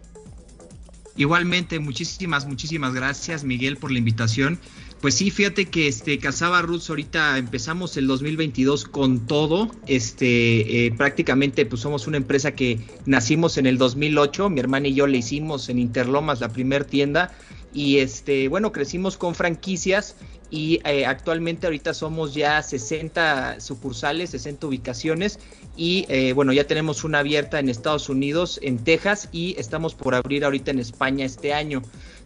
[1.18, 4.60] Igualmente, muchísimas, muchísimas gracias, Miguel, por la invitación.
[5.00, 9.70] Pues sí, fíjate que este Casaba Roots ahorita empezamos el 2022 con todo.
[9.86, 14.94] Este eh, prácticamente pues somos una empresa que nacimos en el 2008, mi hermana y
[14.94, 17.32] yo le hicimos en Interlomas la primer tienda
[17.72, 20.16] y este bueno, crecimos con franquicias
[20.50, 25.38] y eh, actualmente ahorita somos ya 60 sucursales, 60 ubicaciones
[25.76, 30.16] y eh, bueno, ya tenemos una abierta en Estados Unidos, en Texas y estamos por
[30.16, 31.82] abrir ahorita en España este año.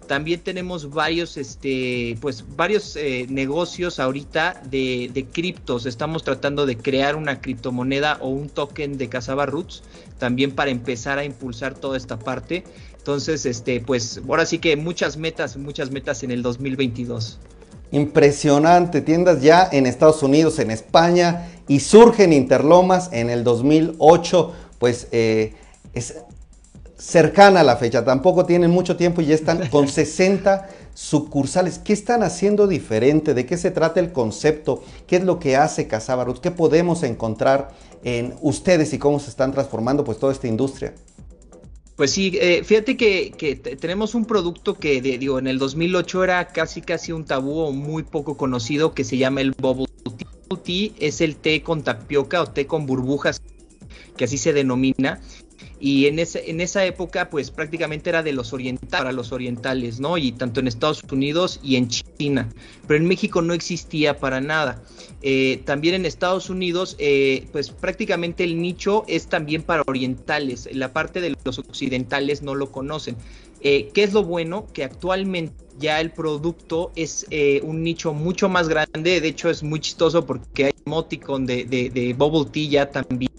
[0.07, 5.87] También tenemos varios, este, pues, varios eh, negocios ahorita de, criptos.
[5.87, 9.83] Estamos tratando de crear una criptomoneda o un token de Casaba Roots,
[10.19, 12.65] también para empezar a impulsar toda esta parte.
[12.99, 17.38] Entonces, este, pues, ahora sí que muchas metas, muchas metas en el 2022.
[17.91, 25.09] Impresionante, tiendas ya en Estados Unidos, en España y surgen Interlomas en el 2008, pues
[25.12, 25.55] eh,
[25.93, 26.17] es
[27.03, 31.79] cercana a la fecha, tampoco tienen mucho tiempo y ya están con 60 sucursales.
[31.79, 33.35] ¿Qué están haciendo diferente?
[33.35, 34.85] ¿De qué se trata el concepto?
[35.07, 36.38] ¿Qué es lo que hace Casabarut?
[36.38, 37.71] ¿Qué podemos encontrar
[38.05, 40.95] en ustedes y cómo se están transformando pues toda esta industria?
[41.97, 43.33] Pues sí, eh, fíjate que,
[43.81, 48.03] tenemos un producto que digo en el 2008 era casi casi un tabú o muy
[48.03, 49.87] poco conocido que se llama el bubble
[50.65, 50.91] tea.
[50.99, 53.41] Es el té con tapioca o té con burbujas,
[54.17, 55.21] que así se denomina
[55.85, 59.99] y en, ese, en esa época pues prácticamente era de los orientales para los orientales,
[59.99, 60.16] ¿no?
[60.16, 62.49] Y tanto en Estados Unidos y en China,
[62.87, 64.81] pero en México no existía para nada.
[65.23, 70.92] Eh, también en Estados Unidos eh, pues prácticamente el nicho es también para orientales, la
[70.92, 73.16] parte de los occidentales no lo conocen.
[73.61, 74.68] Eh, ¿Qué es lo bueno?
[74.73, 77.27] Que actualmente ya el producto es
[77.64, 81.90] un nicho mucho más grande, de hecho es muy chistoso porque hay emoticon de, de,
[81.90, 83.33] de bubble tea ya también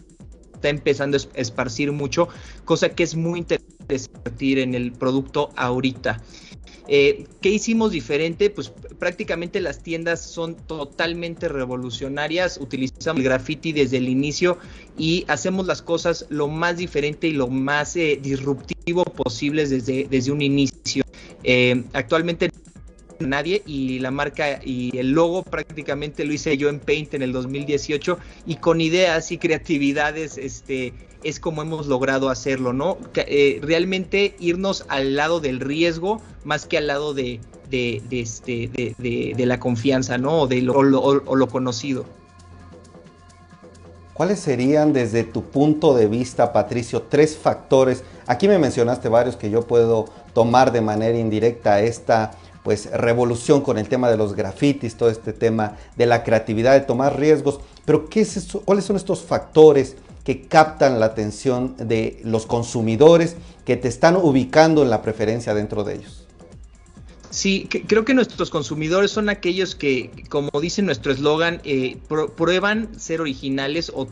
[0.64, 2.30] está empezando a esparcir mucho,
[2.64, 6.22] cosa que es muy interesante en el producto ahorita.
[6.88, 8.50] Eh, ¿Qué hicimos diferente?
[8.50, 14.58] Pues prácticamente las tiendas son totalmente revolucionarias, utilizamos el graffiti desde el inicio
[14.98, 20.32] y hacemos las cosas lo más diferente y lo más eh, disruptivo posible desde, desde
[20.32, 21.04] un inicio.
[21.44, 22.50] Eh, actualmente
[23.28, 27.32] nadie y la marca y el logo prácticamente lo hice yo en Paint en el
[27.32, 32.98] 2018 y con ideas y creatividades este es como hemos logrado hacerlo, ¿no?
[33.16, 39.46] Eh, realmente irnos al lado del riesgo más que al lado de, de, este, de,
[39.46, 40.42] la confianza, ¿no?
[40.42, 42.06] O, de lo, o lo conocido.
[44.14, 48.04] ¿Cuáles serían desde tu punto de vista, Patricio, tres factores?
[48.28, 52.32] Aquí me mencionaste varios que yo puedo tomar de manera indirecta esta
[52.64, 56.82] pues revolución con el tema de los grafitis, todo este tema de la creatividad, de
[56.82, 57.60] tomar riesgos.
[57.86, 63.76] Pero ¿qué es ¿cuáles son estos factores que captan la atención de los consumidores que
[63.76, 66.24] te están ubicando en la preferencia dentro de ellos?
[67.30, 71.98] Sí, creo que nuestros consumidores son aquellos que, como dice nuestro eslogan, eh,
[72.38, 74.08] prueban ser originales o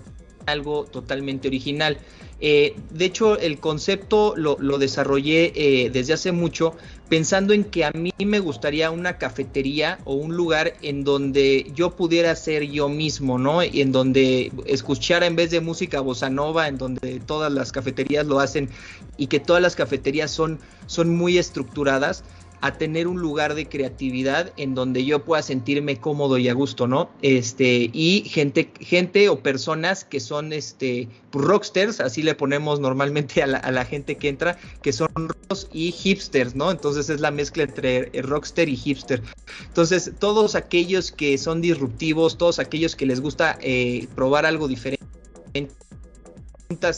[0.48, 2.00] algo totalmente original.
[2.40, 6.76] Eh, de hecho, el concepto lo, desarrollé eh, desde hace mucho
[7.12, 11.98] pensando en que a mí me gustaría una cafetería o un lugar en donde yo
[11.98, 13.62] pudiera ser yo mismo, ¿no?
[13.62, 18.26] Y en donde escuchara en vez de música bossa nova, en donde todas las cafeterías
[18.26, 18.70] lo hacen
[19.18, 22.24] y que todas las cafeterías son, son muy estructuradas
[22.62, 26.88] a tener un lugar de creatividad en donde yo pueda sentirme cómodo y a gusto,
[26.88, 27.10] ¿no?
[27.22, 33.48] Este, y gente, gente o personas que son este rocksters, así le ponemos normalmente a
[33.48, 36.70] la, gente que entra, que son rocks y hipsters, ¿no?
[36.72, 39.24] Entonces es la mezcla entre rockster y hipster.
[39.68, 45.04] Entonces, todos aquellos que son disruptivos, todos aquellos que les gusta eh, probar algo diferente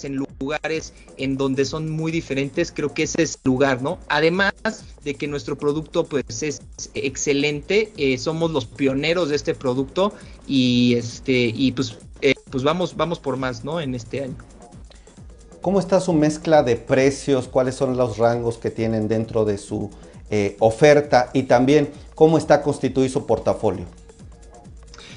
[0.04, 3.98] en lugares en donde son muy diferentes, creo que ese es el lugar, ¿no?
[4.08, 4.54] Además
[5.04, 6.62] de que nuestro producto pues es
[6.94, 10.14] excelente, eh, somos los pioneros de este producto
[10.48, 13.82] y este y pues eh, pues vamos vamos por más, ¿no?
[13.82, 14.38] En este año.
[15.62, 17.48] ¿Cómo está su mezcla de precios?
[17.48, 19.90] ¿Cuáles son los rangos que tienen dentro de su
[20.30, 21.30] eh, oferta?
[21.32, 23.86] Y también, ¿cómo está constituido su portafolio?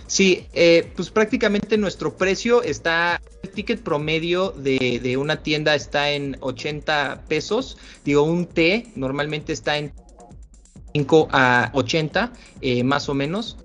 [0.07, 6.37] Sí, eh, pues prácticamente nuestro precio está, el ticket promedio de, una tienda está en
[6.41, 9.93] 80 pesos, digo, un té normalmente está en
[10.95, 13.57] 5 a 80, eh, más o menos.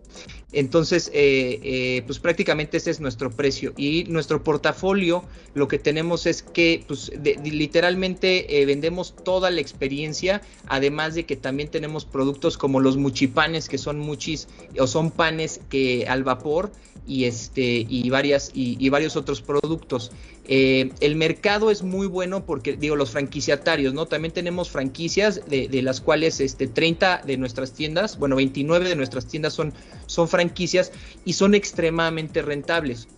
[0.54, 3.74] Entonces, eh, eh, pues prácticamente ese es nuestro precio.
[3.78, 7.12] Y nuestro portafolio, lo que tenemos es que pues,
[7.44, 13.70] literalmente eh, vendemos toda la experiencia, además de que también tenemos productos como los muchipanes,
[13.70, 16.72] que son muchis, o son panes que al vapor,
[17.12, 20.12] y este y varias y, varios otros productos.
[20.46, 24.06] Eh, el mercado es muy bueno porque digo los franquiciatarios, ¿no?
[24.06, 28.96] También tenemos franquicias de, de, las cuales este 30 de nuestras tiendas, bueno 29 de
[28.96, 29.74] nuestras tiendas son
[30.06, 30.94] son franquicias
[31.26, 33.10] y son extremadamente rentables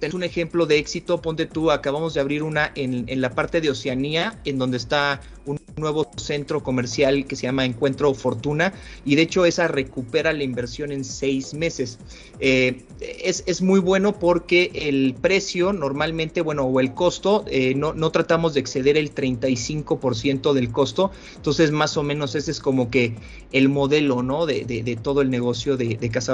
[0.00, 3.70] es un ejemplo de éxito, ponte tú, acabamos de abrir una en, la parte de
[3.70, 8.72] Oceanía, en donde está un nuevo centro comercial que se llama Encuentro Fortuna,
[9.04, 11.98] y de hecho esa recupera la inversión en seis meses.
[12.38, 18.10] Eh, es, muy bueno porque el precio normalmente, bueno, o el costo, eh, no, no,
[18.10, 23.16] tratamos de exceder el 35% del costo, entonces más o menos ese es como que
[23.52, 24.46] el modelo, ¿no?
[24.46, 26.28] De, de, todo el negocio de, de Casa.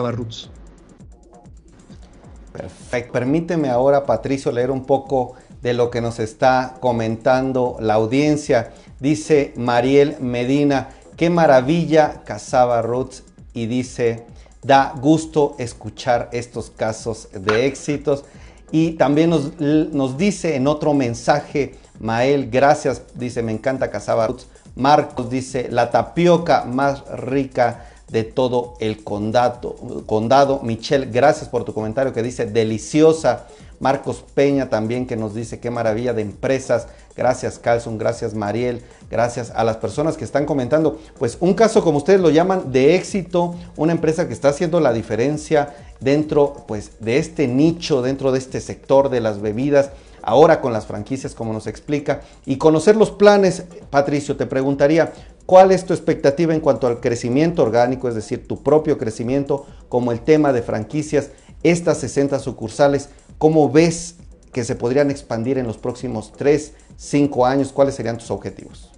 [2.54, 3.12] Perfecto.
[3.12, 8.70] Permíteme ahora, Patricio, leer un poco de lo que nos está comentando la audiencia.
[9.00, 14.26] Dice Mariel Medina, qué maravilla Casaba Roots y dice,
[14.62, 18.24] da gusto escuchar estos casos de éxitos.
[18.70, 24.46] Y también nos, nos dice en otro mensaje, Mael, gracias, dice, me encanta Casaba Roots.
[24.76, 29.74] Marcos dice, la tapioca más rica de todo el condado.
[30.06, 30.60] condado.
[30.62, 33.48] Michelle, gracias por tu comentario que dice deliciosa.
[33.80, 36.86] Marcos Peña también que nos dice qué maravilla de empresas.
[37.16, 41.00] Gracias Carlson, gracias Mariel, gracias a las personas que están comentando.
[41.18, 44.92] Pues un caso como ustedes lo llaman de éxito, una empresa que está haciendo la
[44.92, 49.90] diferencia dentro pues de este nicho, dentro de este sector de las bebidas
[50.24, 55.12] ahora con las franquicias como nos explica y conocer los planes, Patricio, te preguntaría,
[55.46, 60.12] ¿cuál es tu expectativa en cuanto al crecimiento orgánico, es decir, tu propio crecimiento, como
[60.12, 61.30] el tema de franquicias,
[61.62, 64.16] estas 60 sucursales, cómo ves
[64.52, 68.93] que se podrían expandir en los próximos 3, 5 años, cuáles serían tus objetivos?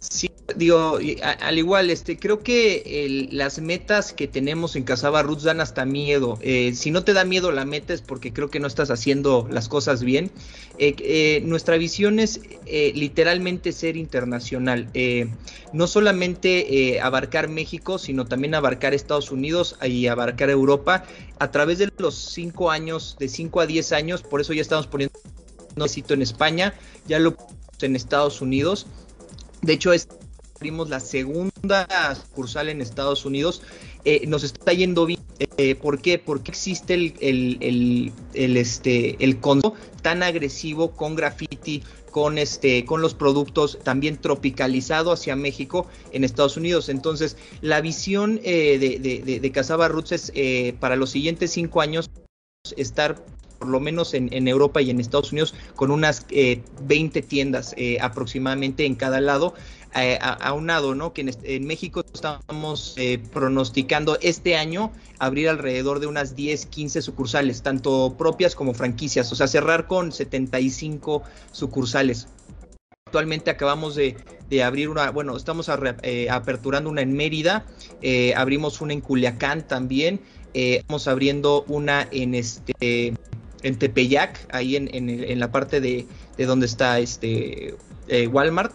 [0.00, 0.98] Sí, digo,
[1.40, 6.38] al igual, este, creo que las metas que tenemos en Casaba Roots dan hasta miedo.
[6.40, 9.48] Eh, si no te da miedo la meta es porque creo que no estás haciendo
[9.50, 10.30] las cosas bien.
[10.78, 12.40] Eh, eh, nuestra visión es
[12.94, 14.88] literalmente ser internacional.
[15.72, 21.04] no solamente abarcar México, sino también abarcar Estados Unidos y abarcar Europa
[21.40, 24.22] a través de los cinco años, de 5 a 10 años.
[24.22, 25.18] Por eso ya estamos poniendo
[25.76, 26.74] un éxito en España,
[27.06, 27.36] ya lo
[27.80, 28.86] en Estados Unidos
[29.62, 29.90] de hecho,
[30.56, 33.62] abrimos la segunda sucursal en Estados Unidos.
[34.04, 35.20] Eh, nos está yendo bien.
[35.56, 36.18] Eh, ¿Por qué?
[36.18, 39.38] Porque existe el, el, el, este, el
[40.02, 46.56] tan agresivo con graffiti, con, este, con los productos también tropicalizado hacia México en Estados
[46.56, 46.88] Unidos.
[46.88, 51.80] Entonces, la visión eh, de, de, de, Casaba Roots es eh, para los siguientes cinco
[51.80, 52.10] años
[52.76, 53.24] estar
[53.58, 57.98] por lo menos en, Europa y en Estados Unidos, con unas 20 eh, tiendas eh,
[58.00, 59.54] aproximadamente en cada lado.
[59.94, 61.14] Eh, aunado, ¿no?
[61.14, 62.94] Que en, México estamos
[63.32, 69.34] pronosticando este año abrir alrededor de unas 10, 15 sucursales, tanto propias como franquicias, o
[69.34, 72.28] sea, cerrar con 75 sucursales.
[73.06, 74.14] Actualmente acabamos de,
[74.62, 77.64] abrir una, bueno, estamos aperturando una en Mérida,
[78.36, 80.20] abrimos una en Culiacán también,
[80.52, 83.14] estamos abriendo una en este
[83.62, 86.06] en Tepeyac, ahí en, en, la parte de,
[86.36, 87.74] de, donde está este
[88.08, 88.72] eh, Walmart.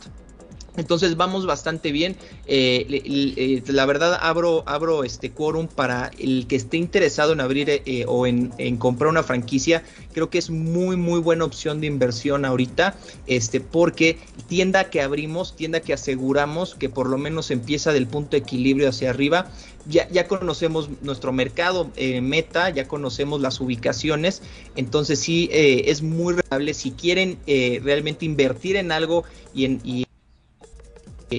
[0.75, 2.15] Entonces vamos bastante bien.
[2.47, 7.69] Eh, eh, la verdad abro, abro este quórum para el que esté interesado en abrir
[7.69, 9.83] eh, o en, comprar una franquicia.
[10.13, 12.95] Creo que es muy muy buena opción de inversión ahorita,
[13.27, 14.17] este, porque
[14.47, 19.11] tienda que abrimos, tienda que aseguramos que por lo menos empieza del punto equilibrio hacia
[19.11, 19.51] arriba.
[19.85, 24.41] Ya, ya conocemos nuestro mercado meta, ya conocemos las ubicaciones,
[24.77, 29.81] entonces sí es muy rentable si quieren realmente invertir en algo y en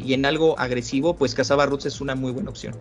[0.04, 2.74] y en algo agresivo, pues Casaba Roots es una muy buena opción.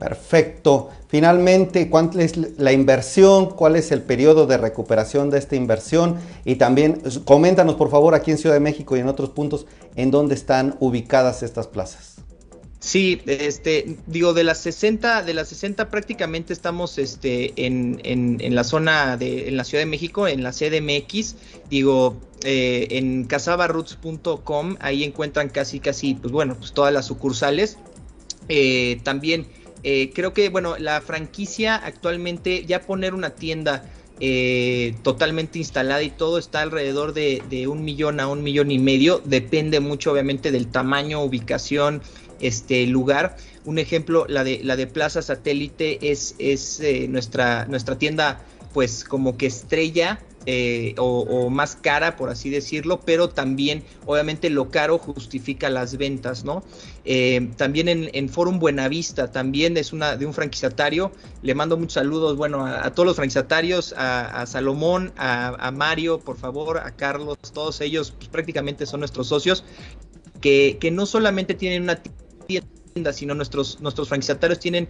[0.00, 0.88] Perfecto.
[1.08, 3.50] Finalmente, ¿cuánto es la inversión?
[3.50, 6.16] ¿Cuál es el periodo de recuperación de esta inversión?
[6.46, 9.66] Y también coméntanos, por favor, aquí en Ciudad de México y en otros puntos,
[9.96, 12.09] en dónde están ubicadas estas plazas.
[12.80, 18.64] Sí, este, digo, de las 60, de las 60 prácticamente estamos este, en, en, la
[18.64, 21.36] zona de, en la Ciudad de México, en la CDMX,
[21.68, 27.76] digo, eh, en casabaroots.com, ahí encuentran casi, casi, pues bueno, pues todas las sucursales.
[28.48, 29.46] Eh, también
[29.82, 33.84] eh, creo que, bueno, la franquicia actualmente, ya poner una tienda
[35.02, 39.22] totalmente instalada y todo está alrededor de, de, un millón a un millón y medio.
[39.24, 42.02] Depende mucho, obviamente, del tamaño, ubicación
[42.40, 43.36] este lugar.
[43.64, 48.40] Un ejemplo, la de, la de Plaza Satélite es, es eh, nuestra, nuestra tienda
[48.72, 54.70] pues como que estrella eh, o, más cara, por así decirlo, pero también obviamente lo
[54.70, 56.64] caro justifica las ventas, ¿no?
[57.04, 61.12] Eh, también en, Forum Buenavista, también es una de un franquiciatario,
[61.42, 66.78] le mando muchos saludos, bueno, a, todos los franquiciatarios, a, Salomón, a, Mario, por favor,
[66.78, 69.62] a Carlos, todos ellos pues, prácticamente son nuestros socios,
[70.40, 72.00] que, que no solamente tienen una
[72.92, 74.88] tiendas, sino nuestros, nuestros franquiciatarios tienen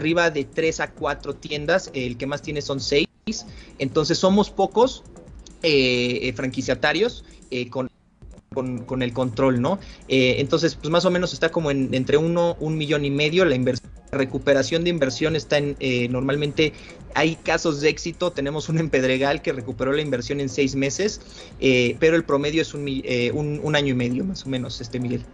[0.00, 3.06] arriba de 3 a 4 tiendas, el que más tiene son 6,
[3.78, 5.04] entonces somos pocos
[5.62, 7.90] eh, eh, franquiciatarios eh, con,
[8.54, 9.78] con, el control, ¿no?
[10.08, 13.56] entonces, pues más o menos está como en, entre uno, un millón y medio la
[14.10, 15.76] recuperación de inversión está en,
[16.10, 16.72] normalmente
[17.14, 21.20] hay casos de éxito, tenemos un en Pedregal que recuperó la inversión en seis meses,
[22.00, 22.88] pero el promedio es un,
[23.34, 25.24] un, un año y medio más o menos, este Miguel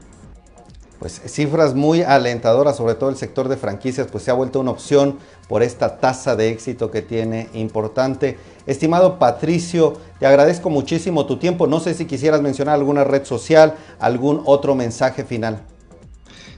[0.98, 4.70] pues cifras muy alentadoras, sobre todo el sector de franquicias, pues se ha vuelto una
[4.70, 5.18] opción
[5.48, 8.38] por esta tasa de éxito que tiene importante.
[8.66, 11.66] Estimado Patricio, te agradezco muchísimo tu tiempo.
[11.66, 15.62] No sé si quisieras mencionar alguna red social, algún otro mensaje final.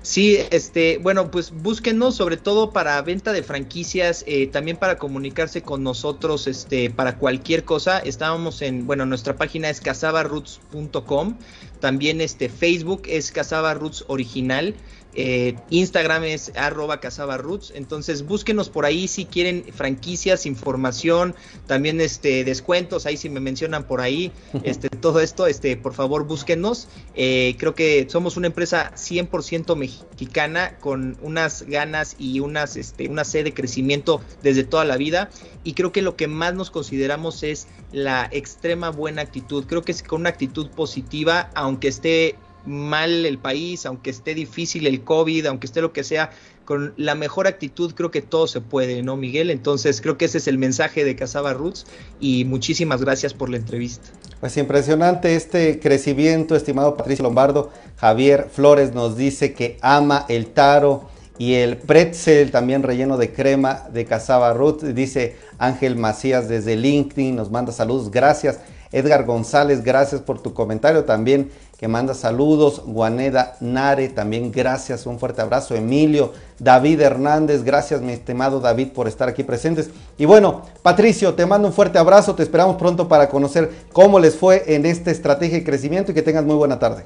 [0.09, 5.61] Sí, este, bueno, pues búsquenos sobre todo para venta de franquicias, eh, también para comunicarse
[5.61, 7.99] con nosotros, este, para cualquier cosa.
[7.99, 11.37] Estábamos en, bueno, nuestra página es casabaroots.com,
[11.81, 14.75] también este Facebook es casabaroots original.
[15.15, 17.73] Eh, Instagram es arroba casabarroots.
[17.75, 21.35] Entonces búsquenos por ahí si quieren franquicias, información,
[21.67, 24.33] también este descuentos, ahí si me mencionan por ahí,
[24.63, 26.89] este, todo esto, este, por favor búsquenos.
[27.15, 33.25] Eh, creo que somos una empresa 100% mexicana con unas ganas y unas, este, una
[33.25, 35.31] sed de crecimiento desde toda la vida.
[35.65, 39.65] Y creo que lo que más nos consideramos es la extrema buena actitud.
[39.67, 42.37] Creo que es con una actitud positiva, aunque esté
[42.69, 46.31] mal el país, aunque esté difícil el COVID, aunque esté lo que sea,
[46.64, 49.51] con la mejor actitud creo que todo se puede, ¿no, Miguel?
[49.51, 51.87] Entonces creo que ese es el mensaje de Casaba Roots
[52.21, 54.11] y muchísimas gracias por la entrevista.
[54.41, 57.71] Pues impresionante este crecimiento, estimado Patricio Lombardo.
[57.97, 61.09] Javier Flores nos dice que ama el taro
[61.39, 64.95] y el pretzel también relleno de crema de Casaba Roots.
[64.95, 68.61] Dice Ángel Macías desde LinkedIn, nos manda saludos, gracias.
[68.93, 72.83] Edgar González, gracias por tu comentario también que manda saludos.
[72.85, 75.74] Guaneda Nare, también gracias, un fuerte abrazo.
[75.74, 79.91] Emilio, David Hernández, gracias mi estimado David por estar aquí presentes.
[80.18, 84.37] Y bueno, Patricio, te mando un fuerte abrazo, te esperamos pronto para conocer cómo les
[84.37, 87.05] fue en esta estrategia de crecimiento y que tengas muy buena tarde.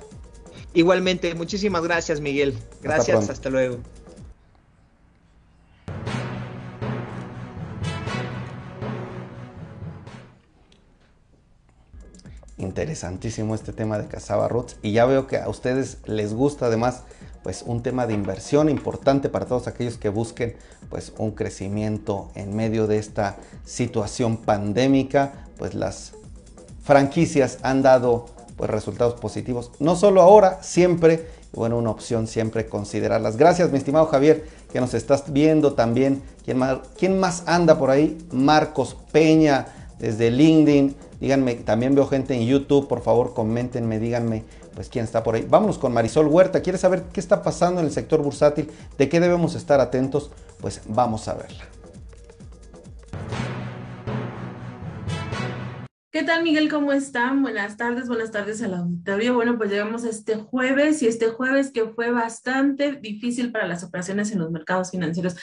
[0.74, 2.58] Igualmente, muchísimas gracias Miguel.
[2.82, 3.76] Gracias, hasta luego.
[12.62, 17.02] Interesantísimo este tema de Casaba Roots y ya veo que a ustedes les gusta además
[17.42, 20.54] pues un tema de inversión importante para todos aquellos que busquen
[20.88, 26.12] pues un crecimiento en medio de esta situación pandémica, pues las
[26.84, 33.36] franquicias han dado pues resultados positivos, no solo ahora, siempre, bueno, una opción siempre considerarlas.
[33.36, 36.22] Gracias, mi estimado Javier, que nos estás viendo también.
[36.44, 38.18] ¿Quién más, quién más anda por ahí?
[38.30, 39.66] Marcos Peña,
[40.02, 40.96] desde LinkedIn.
[41.20, 44.42] Díganme, también veo gente en YouTube, por favor, coméntenme, díganme
[44.74, 45.46] pues quién está por ahí.
[45.48, 46.60] Vámonos con Marisol Huerta.
[46.60, 48.68] ¿Quieres saber qué está pasando en el sector bursátil?
[48.98, 50.30] ¿De qué debemos estar atentos?
[50.60, 51.64] Pues vamos a verla.
[56.10, 56.68] ¿Qué tal, Miguel?
[56.68, 57.40] ¿Cómo están?
[57.40, 59.34] Buenas tardes, buenas tardes al auditorio.
[59.34, 64.32] Bueno, pues llegamos este jueves y este jueves que fue bastante difícil para las operaciones
[64.32, 65.36] en los mercados financieros.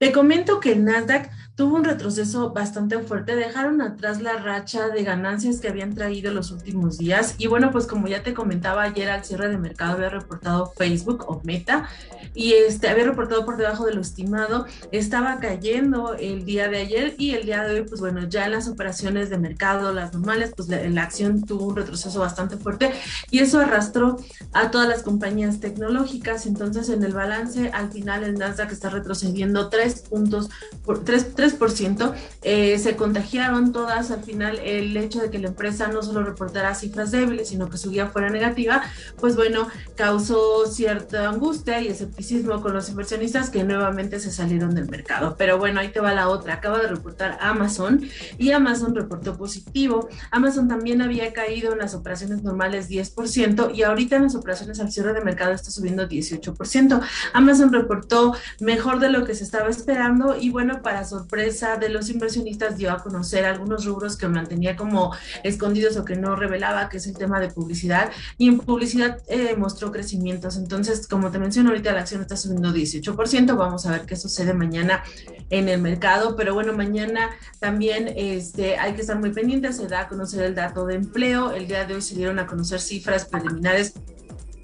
[0.00, 1.30] Te comento que el Nasdaq
[1.60, 6.52] tuvo un retroceso bastante fuerte, dejaron atrás la racha de ganancias que habían traído los
[6.52, 7.34] últimos días.
[7.36, 11.26] Y bueno, pues como ya te comentaba ayer al cierre de mercado había reportado Facebook
[11.28, 11.86] o Meta
[12.32, 17.14] y este había reportado por debajo de lo estimado, estaba cayendo el día de ayer
[17.18, 20.54] y el día de hoy pues bueno, ya en las operaciones de mercado, las normales,
[20.56, 22.92] pues la, acción tuvo un retroceso bastante fuerte
[23.30, 24.16] y eso arrastró
[24.52, 29.68] a todas las compañías tecnológicas, entonces en el balance al final el Nasdaq está retrocediendo
[29.68, 30.48] 3 puntos,
[30.84, 31.49] por 3, 3%
[32.42, 36.74] eh, se contagiaron todas al final el hecho de que la empresa no solo reportara
[36.74, 38.82] cifras débiles, sino que su guía fuera negativa,
[39.18, 44.88] pues bueno, causó cierta angustia y escepticismo con los inversionistas que nuevamente se salieron del
[44.88, 45.36] mercado.
[45.36, 46.54] Pero bueno, ahí te va la otra.
[46.54, 48.02] Acaba de reportar Amazon
[48.38, 50.08] y Amazon reportó positivo.
[50.30, 54.92] Amazon también había caído en las operaciones normales 10% y ahorita en las operaciones al
[54.92, 57.00] cierre de mercado está subiendo 18%.
[57.32, 61.39] Amazon reportó mejor de lo que se estaba esperando y bueno, para sorpresa
[61.78, 66.36] de los inversionistas dio a conocer algunos rubros que mantenía como escondidos o que no
[66.36, 70.56] revelaba, que es el tema de publicidad y en publicidad eh, mostró crecimientos.
[70.56, 74.54] Entonces, como te menciono, ahorita la acción está subiendo 18%, vamos a ver qué sucede
[74.54, 75.02] mañana
[75.50, 80.02] en el mercado, pero bueno, mañana también este, hay que estar muy pendientes, se da
[80.02, 83.24] a conocer el dato de empleo, el día de hoy se dieron a conocer cifras
[83.24, 83.94] preliminares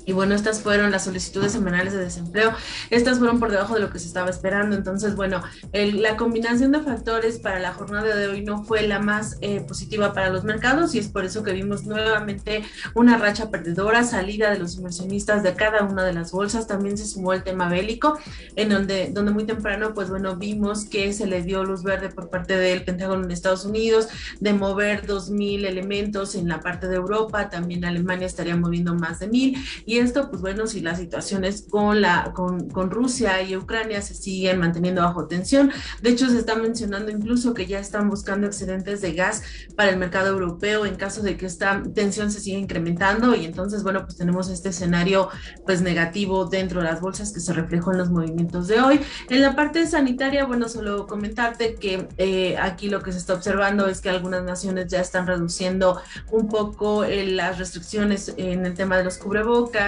[0.06, 2.52] y bueno, estas fueron las solicitudes semanales de desempleo.
[2.90, 4.76] Estas fueron por debajo de lo que se estaba esperando.
[4.76, 5.42] Entonces, bueno,
[5.72, 9.60] el, la combinación de factores para la jornada de hoy no fue la más eh,
[9.60, 12.62] positiva para los mercados y es por eso que vimos nuevamente
[12.94, 16.68] una racha perdedora, salida de los inversionistas de cada una de las bolsas.
[16.68, 18.16] También se sumó el tema bélico,
[18.54, 22.30] en donde, donde muy temprano, pues bueno, vimos que se le dio luz verde por
[22.30, 24.06] parte del Pentágono en Estados Unidos
[24.38, 27.50] de mover 2.000 elementos en la parte de Europa.
[27.50, 32.00] También Alemania estaría moviendo más de 1.000 y esto, pues bueno, si las situaciones con,
[32.00, 35.70] la, con, Rusia y Ucrania se siguen manteniendo bajo tensión,
[36.02, 39.42] de hecho se está mencionando incluso que ya están buscando excedentes de gas
[39.76, 43.82] para el mercado europeo en caso de que esta tensión se siga incrementando y entonces,
[43.82, 45.28] bueno, pues tenemos este escenario
[45.64, 49.00] pues negativo dentro de las bolsas que se reflejó en los movimientos de hoy.
[49.28, 53.86] En la parte sanitaria, bueno, solo comentarte que eh, aquí lo que se está observando
[53.86, 58.96] es que algunas naciones ya están reduciendo un poco eh, las restricciones en el tema
[58.96, 59.85] de los cubrebocas,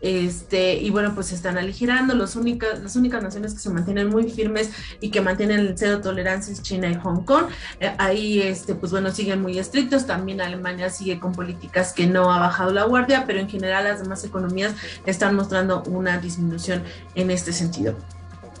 [0.00, 2.14] este, y bueno, pues se están aligerando.
[2.14, 4.70] Las únicas naciones que se mantienen muy firmes
[5.00, 7.46] y que mantienen el cero tolerancia es China y Hong Kong.
[7.80, 10.06] Eh, ahí, este, pues bueno, siguen muy estrictos.
[10.06, 14.02] También Alemania sigue con políticas que no ha bajado la guardia, pero en general las
[14.02, 14.74] demás economías
[15.06, 16.82] están mostrando una disminución
[17.14, 17.96] en este sentido.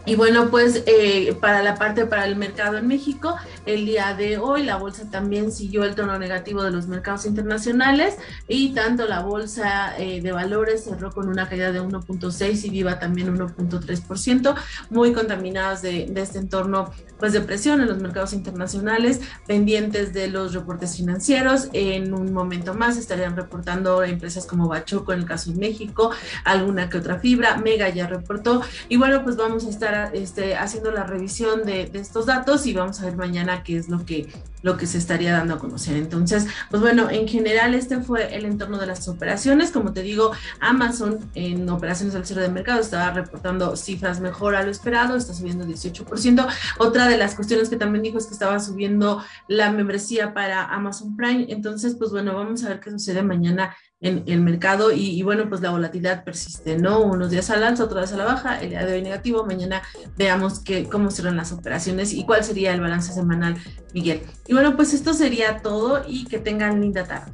[0.06, 3.34] Y bueno, pues eh, para la parte para el mercado en México,
[3.66, 8.16] el día de hoy la bolsa también siguió el tono negativo de los mercados internacionales
[8.46, 13.00] y tanto la bolsa eh, de valores cerró con una caída de 1.6 y Viva
[13.00, 14.54] también 1.3%,
[14.90, 20.28] muy contaminadas de, de, este entorno pues de presión en los mercados internacionales, pendientes de
[20.28, 21.68] los reportes financieros.
[21.72, 26.12] En un momento más estarían reportando empresas como Bachoco en el caso de México,
[26.44, 30.90] alguna que otra fibra, Mega ya reportó y bueno, pues vamos a estar este, haciendo
[30.90, 34.28] la revisión de, estos datos y vamos a ver mañana qué es lo que,
[34.62, 35.96] lo que se estaría dando a conocer.
[35.96, 39.70] Entonces, pues bueno, en general este fue el entorno de las operaciones.
[39.70, 44.62] Como te digo, Amazon en operaciones al cierre de mercado estaba reportando cifras mejor a
[44.62, 46.46] lo esperado, está subiendo 18%.
[46.78, 51.16] Otra de las cuestiones que también dijo es que estaba subiendo la membresía para Amazon
[51.16, 51.46] Prime.
[51.48, 55.60] Entonces, pues bueno, vamos a ver qué sucede mañana en el mercado y, bueno, pues
[55.60, 57.00] la volatilidad persiste, ¿no?
[57.00, 59.82] Unos días al alza, otros días a la baja, el día de hoy negativo, mañana
[60.16, 63.56] veamos que, cómo serán las operaciones y cuál sería el balance semanal,
[63.94, 64.22] Miguel.
[64.46, 67.32] Y bueno, pues esto sería todo y que tengan linda tarde.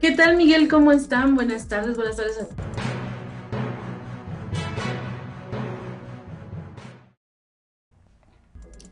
[0.00, 0.68] ¿Qué tal, Miguel?
[0.68, 1.34] ¿Cómo están?
[1.34, 2.97] Buenas tardes, buenas tardes a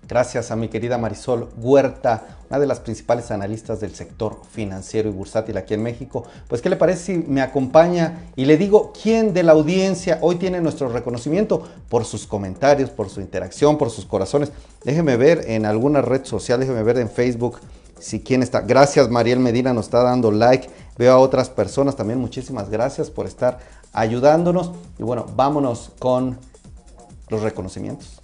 [0.09, 5.13] Gracias a mi querida Marisol Huerta, una de las principales analistas del sector financiero y
[5.13, 6.25] bursátil aquí en México.
[6.47, 10.37] Pues, ¿qué le parece si me acompaña y le digo quién de la audiencia hoy
[10.37, 14.53] tiene nuestro reconocimiento por sus comentarios, por su interacción, por sus corazones?
[14.85, 17.59] Déjeme ver en alguna red social, déjeme ver en Facebook
[17.99, 18.61] si quién está.
[18.61, 20.69] Gracias, Mariel Medina nos está dando like.
[20.97, 22.21] Veo a otras personas también.
[22.21, 23.59] Muchísimas gracias por estar
[23.93, 24.71] ayudándonos.
[24.99, 26.39] Y bueno, vámonos con
[27.29, 28.16] los reconocimientos.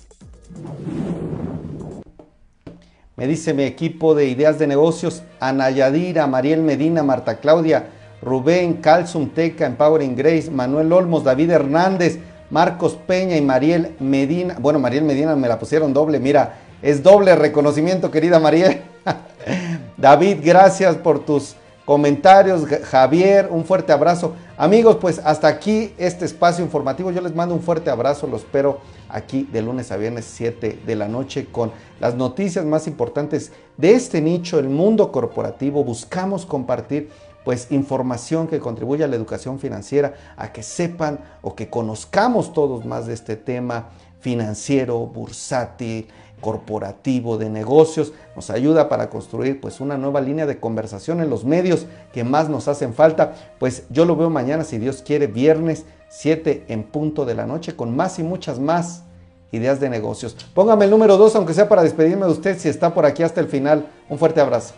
[3.17, 7.87] Me dice mi equipo de ideas de negocios, Ana Yadira, Mariel Medina, Marta Claudia,
[8.21, 12.19] Rubén, Calzum Teca, Empowering Grace, Manuel Olmos, David Hernández,
[12.51, 14.57] Marcos Peña y Mariel Medina.
[14.59, 18.83] Bueno, Mariel Medina me la pusieron doble, mira, es doble reconocimiento, querida Mariel.
[19.97, 22.67] David, gracias por tus comentarios.
[22.67, 24.35] Javier, un fuerte abrazo.
[24.57, 27.11] Amigos, pues hasta aquí este espacio informativo.
[27.11, 28.27] Yo les mando un fuerte abrazo.
[28.27, 32.87] Lo espero aquí de lunes a viernes 7 de la noche con las noticias más
[32.87, 35.85] importantes de este nicho, el mundo corporativo.
[35.85, 37.11] Buscamos compartir
[37.45, 42.85] pues información que contribuya a la educación financiera, a que sepan o que conozcamos todos
[42.85, 43.89] más de este tema
[44.21, 46.07] financiero, bursátil,
[46.43, 51.47] corporativo, de negocios, nos ayuda para construir pues una nueva línea de conversación en los
[51.47, 53.33] medios que más nos hacen falta.
[53.59, 57.75] Pues yo lo veo mañana, si Dios quiere, viernes 7 en punto de la noche,
[57.75, 59.05] con más y muchas más
[59.53, 60.37] ideas de negocios.
[60.53, 63.41] Póngame el número 2, aunque sea para despedirme de usted, si está por aquí hasta
[63.41, 63.87] el final.
[64.11, 64.75] Un fuerte abrazo.